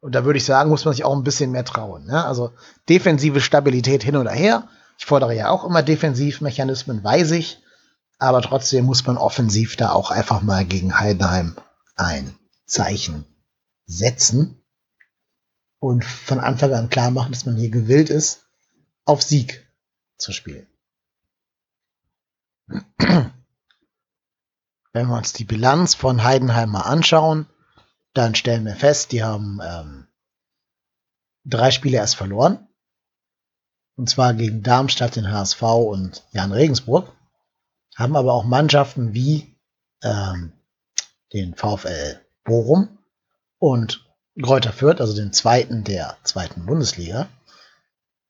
Und 0.00 0.14
da 0.14 0.24
würde 0.24 0.38
ich 0.38 0.44
sagen, 0.44 0.70
muss 0.70 0.84
man 0.84 0.94
sich 0.94 1.04
auch 1.04 1.16
ein 1.16 1.24
bisschen 1.24 1.50
mehr 1.50 1.64
trauen. 1.64 2.06
Ne? 2.06 2.24
Also 2.24 2.52
defensive 2.88 3.40
Stabilität 3.40 4.02
hin 4.02 4.16
oder 4.16 4.30
her. 4.30 4.68
Ich 4.98 5.06
fordere 5.06 5.34
ja 5.34 5.48
auch 5.50 5.64
immer 5.64 5.82
Defensivmechanismen, 5.82 7.02
weiß 7.02 7.32
ich. 7.32 7.62
Aber 8.18 8.42
trotzdem 8.42 8.84
muss 8.84 9.06
man 9.06 9.16
offensiv 9.16 9.76
da 9.76 9.92
auch 9.92 10.10
einfach 10.10 10.42
mal 10.42 10.64
gegen 10.64 10.98
Heidenheim 10.98 11.56
ein 11.96 12.34
Zeichen 12.66 13.24
setzen. 13.86 14.62
Und 15.80 16.04
von 16.04 16.40
Anfang 16.40 16.74
an 16.74 16.90
klar 16.90 17.12
machen, 17.12 17.32
dass 17.32 17.46
man 17.46 17.56
hier 17.56 17.70
gewillt 17.70 18.10
ist, 18.10 18.46
auf 19.04 19.22
Sieg 19.22 19.68
zu 20.16 20.32
spielen. 20.32 20.66
Wenn 24.92 25.06
wir 25.06 25.16
uns 25.16 25.32
die 25.32 25.44
Bilanz 25.44 25.94
von 25.94 26.24
Heidenheim 26.24 26.70
mal 26.70 26.80
anschauen, 26.80 27.46
dann 28.18 28.34
stellen 28.34 28.66
wir 28.66 28.74
fest, 28.74 29.12
die 29.12 29.22
haben 29.22 29.60
ähm, 29.64 30.08
drei 31.44 31.70
Spiele 31.70 31.98
erst 31.98 32.16
verloren. 32.16 32.66
Und 33.96 34.10
zwar 34.10 34.34
gegen 34.34 34.62
Darmstadt, 34.62 35.16
den 35.16 35.30
HSV 35.30 35.62
und 35.62 36.24
Jan 36.32 36.52
Regensburg. 36.52 37.12
Haben 37.96 38.16
aber 38.16 38.32
auch 38.32 38.44
Mannschaften 38.44 39.14
wie 39.14 39.56
ähm, 40.02 40.52
den 41.32 41.54
VfL 41.54 42.20
Bochum 42.44 42.98
und 43.58 44.04
Kräuter 44.40 44.72
Fürth, 44.72 45.00
also 45.00 45.16
den 45.16 45.32
zweiten 45.32 45.82
der 45.82 46.16
zweiten 46.22 46.64
Bundesliga, 46.64 47.28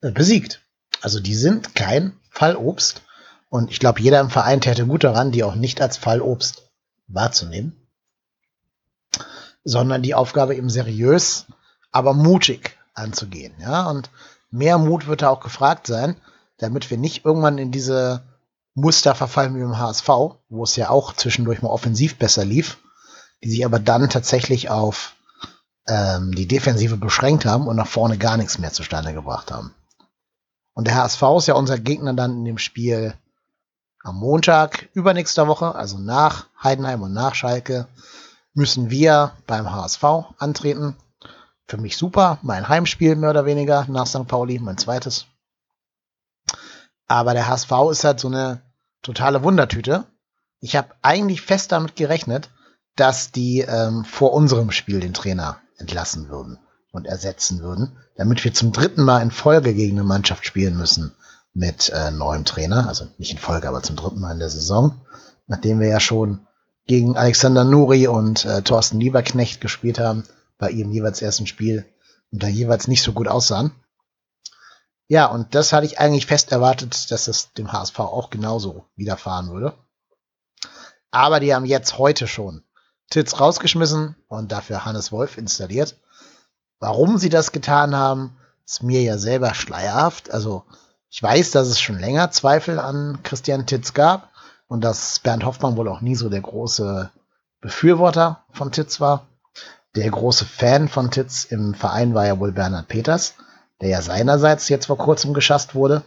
äh, 0.01 0.11
besiegt. 0.11 0.61
Also 1.01 1.19
die 1.19 1.35
sind 1.35 1.75
kein 1.75 2.19
Fallobst. 2.29 3.03
Und 3.49 3.69
ich 3.71 3.79
glaube, 3.79 4.01
jeder 4.01 4.19
im 4.19 4.29
Verein 4.29 4.61
täte 4.61 4.85
gut 4.85 5.03
daran, 5.03 5.31
die 5.31 5.43
auch 5.43 5.55
nicht 5.55 5.81
als 5.81 5.97
Fallobst 5.97 6.71
wahrzunehmen, 7.07 7.78
sondern 9.63 10.01
die 10.01 10.15
Aufgabe 10.15 10.55
eben 10.55 10.69
seriös, 10.69 11.45
aber 11.91 12.13
mutig 12.13 12.77
anzugehen. 12.93 13.53
Ja, 13.59 13.89
und 13.89 14.09
mehr 14.51 14.77
Mut 14.77 15.07
wird 15.07 15.21
da 15.21 15.29
auch 15.29 15.39
gefragt 15.39 15.87
sein, 15.87 16.15
damit 16.57 16.89
wir 16.89 16.97
nicht 16.97 17.25
irgendwann 17.25 17.57
in 17.57 17.71
diese 17.71 18.23
Muster 18.75 19.15
verfallen 19.15 19.55
wie 19.55 19.61
im 19.61 19.77
HSV, 19.77 20.07
wo 20.49 20.63
es 20.63 20.75
ja 20.75 20.89
auch 20.89 21.13
zwischendurch 21.13 21.61
mal 21.61 21.69
offensiv 21.69 22.17
besser 22.17 22.45
lief, 22.45 22.77
die 23.43 23.49
sich 23.49 23.65
aber 23.65 23.79
dann 23.79 24.09
tatsächlich 24.09 24.69
auf 24.69 25.15
ähm, 25.87 26.33
die 26.33 26.47
Defensive 26.47 26.97
beschränkt 26.97 27.45
haben 27.45 27.67
und 27.67 27.75
nach 27.75 27.87
vorne 27.87 28.17
gar 28.17 28.37
nichts 28.37 28.59
mehr 28.59 28.71
zustande 28.71 29.13
gebracht 29.13 29.51
haben. 29.51 29.73
Und 30.73 30.87
der 30.87 30.95
HSV 30.95 31.21
ist 31.37 31.47
ja 31.47 31.55
unser 31.55 31.77
Gegner 31.77 32.13
dann 32.13 32.37
in 32.37 32.45
dem 32.45 32.57
Spiel 32.57 33.13
am 34.03 34.17
Montag 34.17 34.87
übernächster 34.93 35.47
Woche, 35.47 35.75
also 35.75 35.97
nach 35.97 36.47
Heidenheim 36.63 37.01
und 37.01 37.13
nach 37.13 37.35
Schalke, 37.35 37.87
müssen 38.59 38.89
wir 38.89 39.31
beim 39.47 39.71
HSV 39.71 40.03
antreten. 40.37 40.95
für 41.65 41.77
mich 41.77 41.97
super. 41.97 42.39
Mein 42.41 42.67
Heimspiel 42.67 43.15
mehr 43.15 43.29
oder 43.29 43.45
weniger 43.45 43.85
nach 43.87 44.05
St. 44.05 44.27
Pauli, 44.27 44.59
mein 44.59 44.77
zweites. 44.77 45.27
Aber 47.07 47.33
der 47.33 47.47
HSV 47.47 47.71
ist 47.91 48.03
halt 48.03 48.19
so 48.19 48.27
eine 48.27 48.61
totale 49.01 49.43
Wundertüte. 49.43 50.05
Ich 50.59 50.75
habe 50.75 50.89
eigentlich 51.01 51.41
fest 51.41 51.71
damit 51.71 51.95
gerechnet, 51.95 52.49
dass 52.95 53.31
die 53.31 53.61
ähm, 53.61 54.03
vor 54.03 54.33
unserem 54.33 54.71
Spiel 54.71 54.99
den 54.99 55.13
Trainer 55.13 55.61
entlassen 55.77 56.27
würden 56.27 56.59
und 56.91 57.05
ersetzen 57.05 57.61
würden, 57.61 57.97
damit 58.17 58.43
wir 58.43 58.53
zum 58.53 58.73
dritten 58.73 59.03
Mal 59.03 59.21
in 59.21 59.31
Folge 59.31 59.73
gegen 59.73 59.97
eine 59.97 60.07
Mannschaft 60.07 60.45
spielen 60.45 60.75
müssen 60.75 61.15
mit 61.53 61.89
äh, 61.89 62.11
neuem 62.11 62.43
Trainer. 62.43 62.89
Also 62.89 63.07
nicht 63.17 63.31
in 63.31 63.37
Folge, 63.37 63.69
aber 63.69 63.83
zum 63.83 63.95
dritten 63.95 64.19
Mal 64.19 64.33
in 64.33 64.39
der 64.39 64.49
Saison. 64.49 64.99
Nachdem 65.47 65.79
wir 65.79 65.87
ja 65.87 65.99
schon 65.99 66.45
gegen 66.89 67.15
Alexander 67.15 67.63
Nuri 67.63 68.07
und 68.07 68.45
äh, 68.45 68.63
Thorsten 68.63 68.99
Lieberknecht 68.99 69.61
gespielt 69.61 69.99
haben, 69.99 70.23
bei 70.57 70.71
ihrem 70.71 70.91
jeweils 70.91 71.21
ersten 71.21 71.45
Spiel 71.45 71.85
und 72.31 72.41
da 72.41 72.47
jeweils 72.47 72.87
nicht 72.87 73.03
so 73.03 73.13
gut 73.13 73.27
aussahen. 73.27 73.71
Ja, 75.07 75.27
und 75.27 75.53
das 75.53 75.71
hatte 75.71 75.85
ich 75.85 75.99
eigentlich 75.99 76.25
fest 76.25 76.51
erwartet, 76.51 77.11
dass 77.11 77.27
es 77.27 77.53
dem 77.53 77.71
HSV 77.71 77.99
auch 77.99 78.31
genauso 78.31 78.85
widerfahren 78.95 79.51
würde. 79.51 79.77
Aber 81.11 81.39
die 81.39 81.53
haben 81.53 81.65
jetzt 81.65 81.99
heute 81.99 82.25
schon 82.27 82.63
Titz 83.11 83.39
rausgeschmissen 83.39 84.15
und 84.27 84.51
dafür 84.51 84.83
Hannes 84.83 85.11
Wolf 85.11 85.37
installiert. 85.37 85.95
Warum 86.79 87.19
sie 87.19 87.29
das 87.29 87.51
getan 87.51 87.95
haben, 87.95 88.35
ist 88.65 88.81
mir 88.81 89.03
ja 89.03 89.19
selber 89.19 89.53
schleierhaft. 89.53 90.31
Also 90.31 90.63
ich 91.11 91.21
weiß, 91.21 91.51
dass 91.51 91.67
es 91.67 91.79
schon 91.79 91.99
länger 91.99 92.31
Zweifel 92.31 92.79
an 92.79 93.19
Christian 93.21 93.67
Titz 93.67 93.93
gab 93.93 94.31
und 94.69 94.81
dass 94.81 95.19
Bernd 95.19 95.43
Hoffmann 95.43 95.75
wohl 95.75 95.89
auch 95.89 95.99
nie 95.99 96.15
so 96.15 96.29
der 96.29 96.41
große 96.41 97.11
Befürworter 97.59 98.45
von 98.53 98.71
Titz 98.71 99.01
war. 99.01 99.27
Der 99.95 100.09
große 100.09 100.45
Fan 100.45 100.87
von 100.87 101.11
Titz 101.11 101.43
im 101.43 101.73
Verein 101.73 102.13
war 102.13 102.25
ja 102.25 102.39
wohl 102.39 102.53
Bernhard 102.53 102.87
Peters, 102.87 103.33
der 103.81 103.89
ja 103.89 104.01
seinerseits 104.01 104.69
jetzt 104.69 104.85
vor 104.85 104.97
kurzem 104.97 105.33
geschasst 105.33 105.75
wurde. 105.75 106.03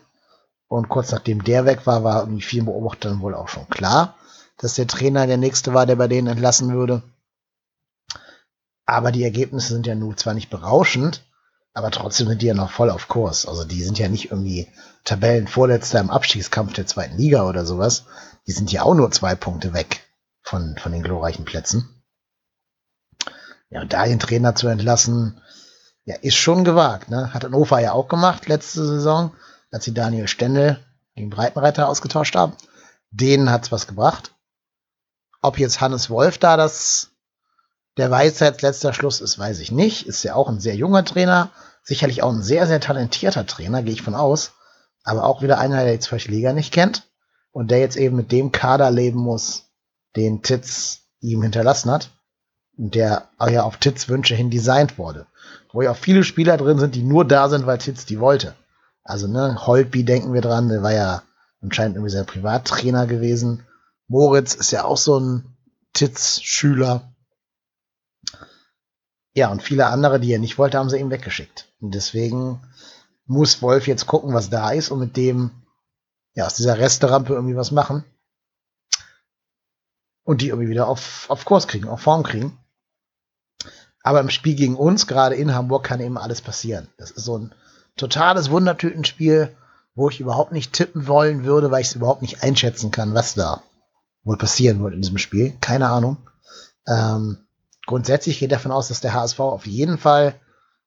Und 0.69 0.89
kurz 0.89 1.11
nachdem 1.11 1.45
der 1.45 1.67
weg 1.67 1.87
war, 1.87 2.05
war 2.05 2.21
irgendwie 2.21 2.43
vielen 2.43 2.65
Beobachtern 2.65 3.21
wohl 3.21 3.35
auch 3.35 3.49
schon 3.49 3.69
klar, 3.69 4.15
dass 4.57 4.75
der 4.75 4.87
Trainer 4.87 5.27
der 5.27 5.37
nächste 5.37 5.75
war, 5.75 5.85
der 5.85 5.97
bei 5.97 6.09
denen 6.09 6.29
entlassen 6.29 6.73
würde. 6.73 7.03
Aber 8.87 9.11
die 9.11 9.25
Ergebnisse 9.25 9.75
sind 9.75 9.87
ja 9.87 9.97
nun 9.97 10.17
zwar 10.17 10.35
nicht 10.35 10.51
berauschend, 10.51 11.25
aber 11.75 11.91
trotzdem 11.91 12.29
sind 12.29 12.43
die 12.43 12.47
ja 12.47 12.55
noch 12.55 12.71
voll 12.71 12.91
auf 12.91 13.09
Kurs. 13.09 13.47
Also 13.47 13.65
die 13.65 13.83
sind 13.83 13.99
ja 13.99 14.09
nicht 14.09 14.31
irgendwie 14.31 14.69
Tabellenvorletzter 15.05 16.01
im 16.01 16.11
Abstiegskampf 16.11 16.75
der 16.75 16.87
zweiten 16.87 17.17
Liga 17.17 17.49
oder 17.49 17.65
sowas. 17.65 18.05
Die 18.47 18.53
sind 18.53 18.71
ja 18.73 18.83
auch 18.83 18.95
nur 18.95 19.11
zwei 19.11 19.35
Punkte 19.35 19.73
weg 19.73 20.07
von, 20.43 20.77
von 20.79 20.93
den 20.93 21.03
glorreichen 21.03 21.45
Plätzen. 21.45 22.03
Ja, 23.71 23.81
und 23.81 23.93
da 23.93 24.05
den 24.05 24.19
Trainer 24.19 24.55
zu 24.55 24.69
entlassen, 24.69 25.41
ja, 26.05 26.17
ist 26.17 26.37
schon 26.37 26.65
gewagt. 26.65 27.09
Ne? 27.09 27.33
Hat 27.33 27.45
Hannover 27.45 27.81
ja 27.81 27.93
auch 27.93 28.09
gemacht 28.09 28.49
letzte 28.49 28.85
Saison, 28.85 29.35
als 29.71 29.85
sie 29.85 29.95
Daniel 29.95 30.29
Stendel 30.29 30.79
gegen 31.15 31.31
Breitenreiter 31.31 31.89
ausgetauscht 31.89 32.35
haben. 32.35 32.55
Denen 33.11 33.51
hat's 33.51 33.73
was 33.73 33.87
gebracht. 33.87 34.35
Ob 35.41 35.59
jetzt 35.59 35.81
Hannes 35.81 36.11
Wolf 36.11 36.39
da 36.39 36.57
das 36.57 37.12
der 37.97 38.11
Weisheit 38.11 38.63
letzter 38.63 38.93
Schluss 38.93 39.21
ist, 39.21 39.39
weiß 39.39 39.61
ich 39.61 39.73
nicht. 39.73 40.07
Ist 40.07 40.23
ja 40.23 40.35
auch 40.35 40.49
ein 40.49 40.61
sehr 40.61 40.75
junger 40.75 41.05
Trainer. 41.05 41.51
Sicherlich 41.83 42.23
auch 42.23 42.33
ein 42.33 42.43
sehr, 42.43 42.67
sehr 42.67 42.81
talentierter 42.81 43.47
Trainer, 43.47 43.83
gehe 43.83 43.93
ich 43.93 44.03
von 44.03 44.15
aus. 44.15 44.53
Aber 45.05 45.25
auch 45.25 45.43
wieder 45.43 45.59
einer, 45.59 45.85
der 45.85 45.95
die 45.95 46.01
zweite 46.01 46.31
Liga 46.31 46.53
nicht 46.53 46.73
kennt. 46.73 47.09
Und 47.51 47.71
der 47.71 47.81
jetzt 47.81 47.97
eben 47.97 48.17
mit 48.17 48.33
dem 48.33 48.51
Kader 48.51 48.91
leben 48.91 49.21
muss, 49.21 49.65
den 50.17 50.43
Titz 50.43 51.01
ihm 51.21 51.43
hinterlassen 51.43 51.91
hat. 51.91 52.11
Und 52.79 52.95
der 52.95 53.29
ja 53.41 53.65
auf 53.65 53.77
Titz 53.77 54.09
Wünsche 54.09 54.35
hin 54.35 54.51
designt 54.51 54.97
wurde. 54.97 55.27
Wo 55.73 55.83
ja 55.83 55.91
auch 55.91 55.97
viele 55.97 56.25
Spieler 56.25 56.57
drin 56.57 56.79
sind, 56.79 56.95
die 56.95 57.03
nur 57.03 57.27
da 57.27 57.49
sind, 57.49 57.67
weil 57.67 57.79
Titz 57.79 58.07
die 58.07 58.21
wollte. 58.21 58.55
Also, 59.05 59.27
ne, 59.27 59.67
Holtby 59.67 60.05
denken 60.05 60.33
wir 60.33 60.41
dran, 60.41 60.69
der 60.69 60.83
war 60.83 60.93
ja 60.93 61.23
anscheinend 61.61 61.97
irgendwie 61.97 62.13
sein 62.13 62.27
Privattrainer 62.27 63.07
gewesen. 63.07 63.67
Moritz 64.09 64.55
ist 64.55 64.71
ja 64.71 64.85
auch 64.85 64.97
so 64.97 65.19
ein 65.19 65.57
Titz-Schüler. 65.93 67.12
Ja, 69.35 69.51
und 69.51 69.63
viele 69.63 69.87
andere, 69.87 70.21
die 70.21 70.33
er 70.33 70.39
nicht 70.39 70.59
wollte, 70.59 70.79
haben 70.79 70.91
sie 70.91 70.99
ihm 70.99 71.11
weggeschickt. 71.11 71.69
Und 71.81 71.95
deswegen 71.95 72.61
muss 73.27 73.63
Wolf 73.63 73.87
jetzt 73.87 74.07
gucken, 74.07 74.35
was 74.35 74.51
da 74.51 74.71
ist 74.71 74.91
und 74.91 74.99
mit 74.99 75.17
dem, 75.17 75.51
ja, 76.35 76.47
aus 76.47 76.55
dieser 76.55 76.79
Resterampe 76.79 77.33
irgendwie 77.33 77.57
was 77.57 77.71
machen. 77.71 78.05
Und 80.25 80.41
die 80.41 80.49
irgendwie 80.49 80.69
wieder 80.69 80.87
auf, 80.87 81.29
auf 81.29 81.45
Kurs 81.45 81.67
kriegen, 81.67 81.89
auf 81.89 82.01
Form 82.01 82.23
kriegen. 82.23 82.59
Aber 84.03 84.21
im 84.21 84.31
Spiel 84.31 84.55
gegen 84.55 84.77
uns, 84.77 85.07
gerade 85.07 85.35
in 85.35 85.55
Hamburg, 85.55 85.85
kann 85.85 86.01
eben 86.01 86.19
alles 86.19 86.41
passieren. 86.41 86.89
Das 86.99 87.11
ist 87.11 87.25
so 87.25 87.39
ein 87.39 87.55
totales 87.97 88.51
Wundertütenspiel, 88.51 89.57
wo 89.95 90.09
ich 90.09 90.21
überhaupt 90.21 90.53
nicht 90.53 90.73
tippen 90.73 91.07
wollen 91.07 91.45
würde, 91.45 91.71
weil 91.71 91.81
ich 91.81 91.89
es 91.89 91.95
überhaupt 91.95 92.23
nicht 92.23 92.43
einschätzen 92.43 92.91
kann, 92.91 93.15
was 93.15 93.35
da 93.35 93.63
wohl 94.25 94.37
passieren 94.37 94.83
wird 94.83 94.95
in 94.95 95.03
diesem 95.03 95.19
Spiel. 95.19 95.57
Keine 95.61 95.89
Ahnung. 95.89 96.17
Ähm, 96.87 97.39
grundsätzlich 97.87 98.39
geht 98.39 98.53
davon 98.53 98.73
aus, 98.73 98.89
dass 98.89 99.01
der 99.01 99.15
HSV 99.15 99.41
auf 99.41 99.67
jeden 99.67 99.99
Fall 99.99 100.41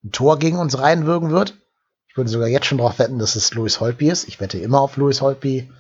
ein 0.03 0.11
Tor 0.11 0.39
gegen 0.39 0.57
uns 0.57 0.77
reinwirken 0.77 1.31
wird. 1.31 1.57
Ich 2.07 2.17
würde 2.17 2.29
sogar 2.29 2.47
jetzt 2.47 2.65
schon 2.65 2.77
darauf 2.77 2.99
wetten, 2.99 3.19
dass 3.19 3.35
es 3.35 3.53
Louis 3.53 3.79
Holtby 3.79 4.09
ist. 4.09 4.27
Ich 4.27 4.39
wette 4.39 4.57
immer 4.57 4.79
auf 4.79 4.97
Louis 4.97 5.21
Holtby 5.21 5.71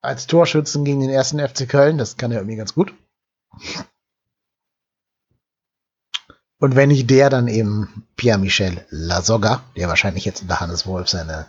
als 0.00 0.26
Torschützen 0.26 0.84
gegen 0.84 1.00
den 1.00 1.10
ersten 1.10 1.38
FC 1.38 1.68
Köln. 1.68 1.98
Das 1.98 2.16
kann 2.16 2.32
er 2.32 2.38
irgendwie 2.38 2.56
ganz 2.56 2.74
gut. 2.74 2.92
Und 6.60 6.74
wenn 6.74 6.88
nicht 6.88 7.08
der, 7.08 7.30
dann 7.30 7.46
eben 7.46 8.08
Pierre-Michel 8.16 8.84
Lasogga, 8.90 9.62
der 9.76 9.88
wahrscheinlich 9.88 10.24
jetzt 10.24 10.42
in 10.42 10.48
der 10.48 10.60
Hannes 10.60 10.86
Wolf 10.86 11.08
seine 11.08 11.46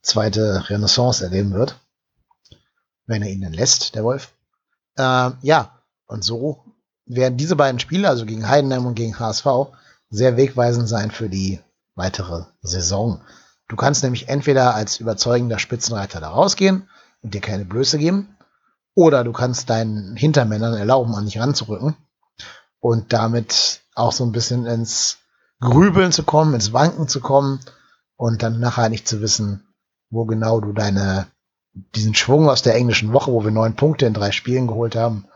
zweite 0.00 0.68
Renaissance 0.70 1.24
erleben 1.24 1.52
wird. 1.52 1.80
Wenn 3.06 3.22
er 3.22 3.30
ihn 3.30 3.40
denn 3.40 3.52
lässt, 3.52 3.96
der 3.96 4.04
Wolf. 4.04 4.32
Äh, 4.96 5.30
ja, 5.42 5.82
und 6.06 6.22
so 6.22 6.64
werden 7.08 7.36
diese 7.36 7.56
beiden 7.56 7.80
Spiele, 7.80 8.08
also 8.08 8.26
gegen 8.26 8.48
Heidenheim 8.48 8.86
und 8.86 8.94
gegen 8.94 9.18
HSV, 9.18 9.46
sehr 10.10 10.36
wegweisend 10.36 10.88
sein 10.88 11.10
für 11.10 11.28
die 11.28 11.60
weitere 11.94 12.44
Saison. 12.62 13.20
Du 13.68 13.76
kannst 13.76 14.02
nämlich 14.02 14.28
entweder 14.28 14.74
als 14.74 15.00
überzeugender 15.00 15.58
Spitzenreiter 15.58 16.20
da 16.20 16.28
rausgehen 16.28 16.88
und 17.22 17.34
dir 17.34 17.40
keine 17.40 17.64
Blöße 17.64 17.98
geben, 17.98 18.36
oder 18.94 19.22
du 19.22 19.32
kannst 19.32 19.70
deinen 19.70 20.16
Hintermännern 20.16 20.74
erlauben, 20.74 21.14
an 21.14 21.24
dich 21.24 21.38
ranzurücken 21.38 21.96
und 22.80 23.12
damit 23.12 23.82
auch 23.94 24.10
so 24.10 24.24
ein 24.24 24.32
bisschen 24.32 24.66
ins 24.66 25.18
Grübeln 25.60 26.10
zu 26.10 26.24
kommen, 26.24 26.54
ins 26.54 26.72
Wanken 26.72 27.06
zu 27.06 27.20
kommen 27.20 27.60
und 28.16 28.42
dann 28.42 28.58
nachher 28.58 28.88
nicht 28.88 29.06
zu 29.06 29.20
wissen, 29.20 29.64
wo 30.10 30.24
genau 30.24 30.60
du 30.60 30.72
deine, 30.72 31.26
diesen 31.94 32.14
Schwung 32.14 32.48
aus 32.48 32.62
der 32.62 32.74
englischen 32.74 33.12
Woche, 33.12 33.30
wo 33.32 33.44
wir 33.44 33.50
neun 33.50 33.76
Punkte 33.76 34.06
in 34.06 34.14
drei 34.14 34.32
Spielen 34.32 34.66
geholt 34.66 34.96
haben, 34.96 35.26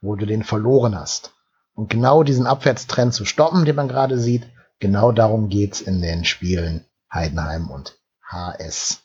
wo 0.00 0.16
du 0.16 0.26
den 0.26 0.44
verloren 0.44 0.98
hast. 0.98 1.32
Und 1.74 1.90
genau 1.90 2.22
diesen 2.22 2.46
Abwärtstrend 2.46 3.14
zu 3.14 3.24
stoppen, 3.24 3.64
den 3.64 3.76
man 3.76 3.88
gerade 3.88 4.18
sieht, 4.18 4.48
genau 4.80 5.12
darum 5.12 5.48
geht's 5.48 5.80
in 5.80 6.02
den 6.02 6.24
Spielen 6.24 6.84
Heidenheim 7.12 7.70
und 7.70 7.98
HSV. 8.22 9.00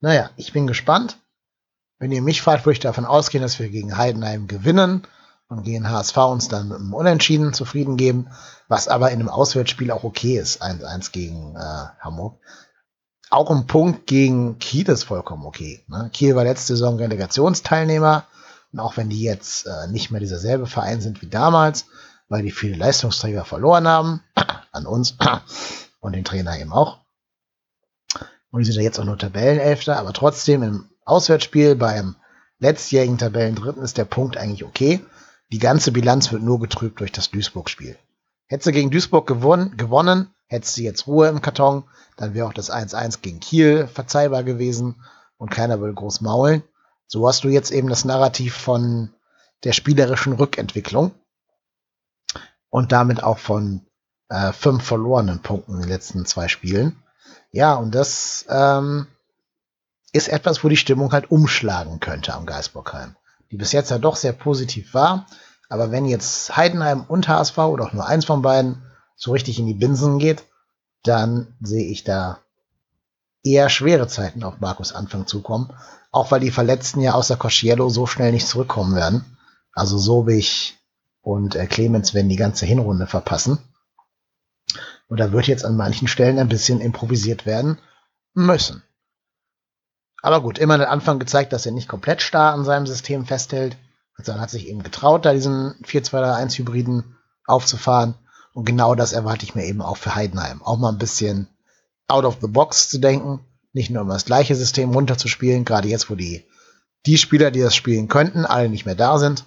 Naja, 0.00 0.30
ich 0.36 0.52
bin 0.52 0.66
gespannt. 0.66 1.18
Wenn 1.98 2.12
ihr 2.12 2.22
mich 2.22 2.40
fragt, 2.42 2.64
würde 2.64 2.74
ich 2.74 2.80
davon 2.80 3.04
ausgehen, 3.04 3.42
dass 3.42 3.58
wir 3.58 3.68
gegen 3.68 3.96
Heidenheim 3.96 4.46
gewinnen 4.46 5.06
und 5.48 5.64
gegen 5.64 5.90
HSV 5.90 6.16
uns 6.16 6.48
dann 6.48 6.68
mit 6.68 6.78
einem 6.78 6.94
Unentschieden 6.94 7.52
zufrieden 7.52 7.96
geben, 7.96 8.28
was 8.68 8.88
aber 8.88 9.10
in 9.10 9.20
einem 9.20 9.28
Auswärtsspiel 9.28 9.90
auch 9.90 10.04
okay 10.04 10.38
ist, 10.38 10.62
1-1 10.62 11.12
gegen 11.12 11.56
äh, 11.56 11.86
Hamburg. 12.00 12.40
Auch 13.30 13.50
ein 13.52 13.68
Punkt 13.68 14.08
gegen 14.08 14.58
Kiel 14.58 14.88
ist 14.88 15.04
vollkommen 15.04 15.46
okay. 15.46 15.84
Ne? 15.86 16.10
Kiel 16.12 16.34
war 16.34 16.42
letzte 16.42 16.74
Saison 16.74 16.96
Relegationsteilnehmer 16.96 18.26
und 18.72 18.80
auch 18.80 18.96
wenn 18.96 19.08
die 19.08 19.22
jetzt 19.22 19.66
äh, 19.66 19.86
nicht 19.88 20.10
mehr 20.10 20.20
dieser 20.20 20.66
Verein 20.66 21.00
sind 21.00 21.22
wie 21.22 21.28
damals, 21.28 21.86
weil 22.28 22.42
die 22.42 22.50
viele 22.50 22.76
Leistungsträger 22.76 23.44
verloren 23.44 23.86
haben, 23.86 24.22
an 24.72 24.84
uns 24.84 25.16
und 26.00 26.12
den 26.12 26.24
Trainer 26.24 26.58
eben 26.58 26.72
auch. 26.72 26.98
Und 28.50 28.60
die 28.60 28.64
sind 28.64 28.74
ja 28.74 28.82
jetzt 28.82 28.98
auch 28.98 29.04
nur 29.04 29.16
Tabellenelfter, 29.16 29.96
aber 29.96 30.12
trotzdem 30.12 30.64
im 30.64 30.88
Auswärtsspiel 31.04 31.76
beim 31.76 32.16
letztjährigen 32.58 33.18
Tabellendritten 33.18 33.82
ist 33.82 33.96
der 33.96 34.04
Punkt 34.06 34.36
eigentlich 34.36 34.64
okay. 34.64 35.04
Die 35.52 35.60
ganze 35.60 35.92
Bilanz 35.92 36.32
wird 36.32 36.42
nur 36.42 36.58
getrübt 36.58 36.98
durch 36.98 37.12
das 37.12 37.30
Duisburg-Spiel. 37.30 37.96
Hättest 38.46 38.66
du 38.66 38.72
gegen 38.72 38.90
Duisburg 38.90 39.28
gewonnen, 39.28 39.76
gewonnen, 39.76 40.34
hättest 40.50 40.76
du 40.76 40.82
jetzt 40.82 41.06
Ruhe 41.06 41.28
im 41.28 41.40
Karton, 41.40 41.84
dann 42.16 42.34
wäre 42.34 42.46
auch 42.46 42.52
das 42.52 42.70
1-1 42.70 43.20
gegen 43.22 43.40
Kiel 43.40 43.86
verzeihbar 43.86 44.42
gewesen 44.42 44.96
und 45.38 45.50
keiner 45.50 45.80
will 45.80 45.94
groß 45.94 46.20
maulen. 46.20 46.62
So 47.06 47.26
hast 47.26 47.44
du 47.44 47.48
jetzt 47.48 47.70
eben 47.70 47.88
das 47.88 48.04
Narrativ 48.04 48.54
von 48.54 49.10
der 49.62 49.72
spielerischen 49.72 50.32
Rückentwicklung 50.32 51.12
und 52.68 52.92
damit 52.92 53.22
auch 53.22 53.38
von 53.38 53.86
äh, 54.28 54.52
fünf 54.52 54.82
verlorenen 54.82 55.40
Punkten 55.40 55.74
in 55.74 55.80
den 55.82 55.88
letzten 55.88 56.26
zwei 56.26 56.48
Spielen. 56.48 57.00
Ja, 57.52 57.74
und 57.74 57.94
das 57.94 58.44
ähm, 58.48 59.06
ist 60.12 60.28
etwas, 60.28 60.64
wo 60.64 60.68
die 60.68 60.76
Stimmung 60.76 61.12
halt 61.12 61.30
umschlagen 61.30 62.00
könnte 62.00 62.34
am 62.34 62.44
Geisbockheim. 62.44 63.14
Die 63.52 63.56
bis 63.56 63.72
jetzt 63.72 63.90
ja 63.90 63.98
doch 63.98 64.16
sehr 64.16 64.32
positiv 64.32 64.94
war. 64.94 65.26
Aber 65.68 65.92
wenn 65.92 66.06
jetzt 66.06 66.56
Heidenheim 66.56 67.04
und 67.06 67.28
HSV 67.28 67.58
oder 67.58 67.84
auch 67.84 67.92
nur 67.92 68.06
eins 68.06 68.24
von 68.24 68.42
beiden 68.42 68.82
so 69.20 69.32
richtig 69.32 69.58
in 69.58 69.66
die 69.66 69.74
Binsen 69.74 70.18
geht, 70.18 70.44
dann 71.02 71.54
sehe 71.60 71.84
ich 71.84 72.04
da 72.04 72.40
eher 73.44 73.68
schwere 73.68 74.08
Zeiten 74.08 74.42
auf 74.42 74.60
Markus 74.60 74.94
Anfang 74.94 75.26
zukommen. 75.26 75.70
Auch 76.10 76.30
weil 76.30 76.40
die 76.40 76.50
Verletzten 76.50 77.00
ja 77.00 77.12
außer 77.12 77.36
Cosciello 77.36 77.90
so 77.90 78.06
schnell 78.06 78.32
nicht 78.32 78.48
zurückkommen 78.48 78.96
werden. 78.96 79.36
Also 79.74 79.98
Sobich 79.98 80.78
und 81.20 81.54
äh, 81.54 81.66
Clemens 81.66 82.14
werden 82.14 82.30
die 82.30 82.36
ganze 82.36 82.64
Hinrunde 82.64 83.06
verpassen. 83.06 83.58
Und 85.08 85.20
da 85.20 85.32
wird 85.32 85.46
jetzt 85.46 85.66
an 85.66 85.76
manchen 85.76 86.08
Stellen 86.08 86.38
ein 86.38 86.48
bisschen 86.48 86.80
improvisiert 86.80 87.44
werden 87.44 87.78
müssen. 88.32 88.82
Aber 90.22 90.40
gut, 90.40 90.58
immer 90.58 90.78
der 90.78 90.90
Anfang 90.90 91.18
gezeigt, 91.18 91.52
dass 91.52 91.66
er 91.66 91.72
nicht 91.72 91.88
komplett 91.88 92.22
starr 92.22 92.54
an 92.54 92.64
seinem 92.64 92.86
System 92.86 93.26
festhält. 93.26 93.76
Sondern 94.16 94.42
hat 94.42 94.50
sich 94.50 94.68
eben 94.68 94.82
getraut, 94.82 95.24
da 95.24 95.32
diesen 95.32 95.74
4-2-1 95.84 96.58
Hybriden 96.58 97.16
aufzufahren. 97.46 98.14
Und 98.52 98.64
genau 98.64 98.94
das 98.94 99.12
erwarte 99.12 99.44
ich 99.44 99.54
mir 99.54 99.64
eben 99.64 99.82
auch 99.82 99.96
für 99.96 100.14
Heidenheim. 100.14 100.62
Auch 100.62 100.78
mal 100.78 100.90
ein 100.90 100.98
bisschen 100.98 101.48
out 102.08 102.24
of 102.24 102.38
the 102.40 102.48
box 102.48 102.88
zu 102.88 102.98
denken. 102.98 103.40
Nicht 103.72 103.90
nur 103.90 104.02
immer 104.02 104.14
das 104.14 104.24
gleiche 104.24 104.56
System 104.56 104.90
runterzuspielen, 104.90 105.64
gerade 105.64 105.88
jetzt, 105.88 106.10
wo 106.10 106.16
die, 106.16 106.44
die 107.06 107.18
Spieler, 107.18 107.50
die 107.50 107.60
das 107.60 107.76
spielen 107.76 108.08
könnten, 108.08 108.44
alle 108.44 108.68
nicht 108.68 108.84
mehr 108.84 108.96
da 108.96 109.18
sind, 109.18 109.44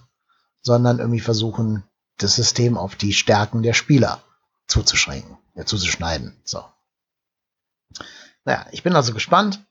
sondern 0.62 1.00
irgendwie 1.00 1.20
versuchen, 1.20 1.84
das 2.18 2.36
System 2.36 2.78
auf 2.78 2.96
die 2.96 3.14
Stärken 3.14 3.64
der 3.64 3.74
Spieler 3.74 4.22
zuzuschränken, 4.68 5.38
ja, 5.56 5.66
zuzuschneiden. 5.66 6.38
So. 6.46 6.64
Naja, 8.46 8.66
ich 8.72 8.84
bin 8.84 8.96
also 8.96 9.14
gespannt 9.14 9.62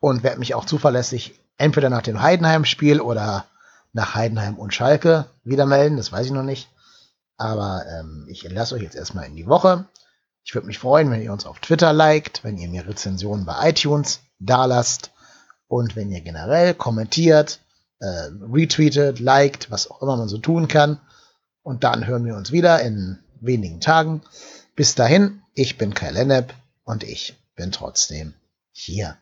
und 0.00 0.22
werde 0.22 0.38
mich 0.38 0.54
auch 0.54 0.64
zuverlässig 0.64 1.40
entweder 1.56 1.90
nach 1.90 2.02
dem 2.02 2.22
Heidenheim-Spiel 2.22 3.00
oder 3.00 3.46
nach 3.92 4.14
Heidenheim 4.14 4.54
und 4.56 4.74
Schalke 4.74 5.26
wieder 5.42 5.66
melden. 5.66 5.96
Das 5.96 6.12
weiß 6.12 6.26
ich 6.26 6.32
noch 6.32 6.42
nicht. 6.44 6.68
Aber 7.38 7.86
ähm, 7.88 8.26
ich 8.28 8.42
lasse 8.42 8.74
euch 8.74 8.82
jetzt 8.82 8.96
erstmal 8.96 9.26
in 9.26 9.36
die 9.36 9.46
Woche. 9.46 9.86
Ich 10.44 10.54
würde 10.54 10.66
mich 10.66 10.78
freuen, 10.78 11.10
wenn 11.10 11.22
ihr 11.22 11.32
uns 11.32 11.46
auf 11.46 11.60
Twitter 11.60 11.92
liked, 11.92 12.44
wenn 12.44 12.58
ihr 12.58 12.68
mir 12.68 12.86
Rezensionen 12.86 13.46
bei 13.46 13.70
iTunes 13.70 14.20
da 14.38 14.64
lasst 14.64 15.12
und 15.68 15.96
wenn 15.96 16.10
ihr 16.10 16.20
generell 16.20 16.74
kommentiert, 16.74 17.60
äh, 18.00 18.30
retweetet, 18.52 19.20
liked, 19.20 19.70
was 19.70 19.90
auch 19.90 20.02
immer 20.02 20.16
man 20.16 20.28
so 20.28 20.38
tun 20.38 20.68
kann. 20.68 21.00
Und 21.62 21.84
dann 21.84 22.06
hören 22.06 22.24
wir 22.24 22.34
uns 22.34 22.50
wieder 22.50 22.80
in 22.80 23.18
wenigen 23.40 23.80
Tagen. 23.80 24.22
Bis 24.74 24.94
dahin, 24.94 25.42
ich 25.54 25.78
bin 25.78 25.94
Kai 25.94 26.10
Lennep 26.10 26.54
und 26.84 27.04
ich 27.04 27.36
bin 27.54 27.72
trotzdem 27.72 28.34
hier. 28.72 29.16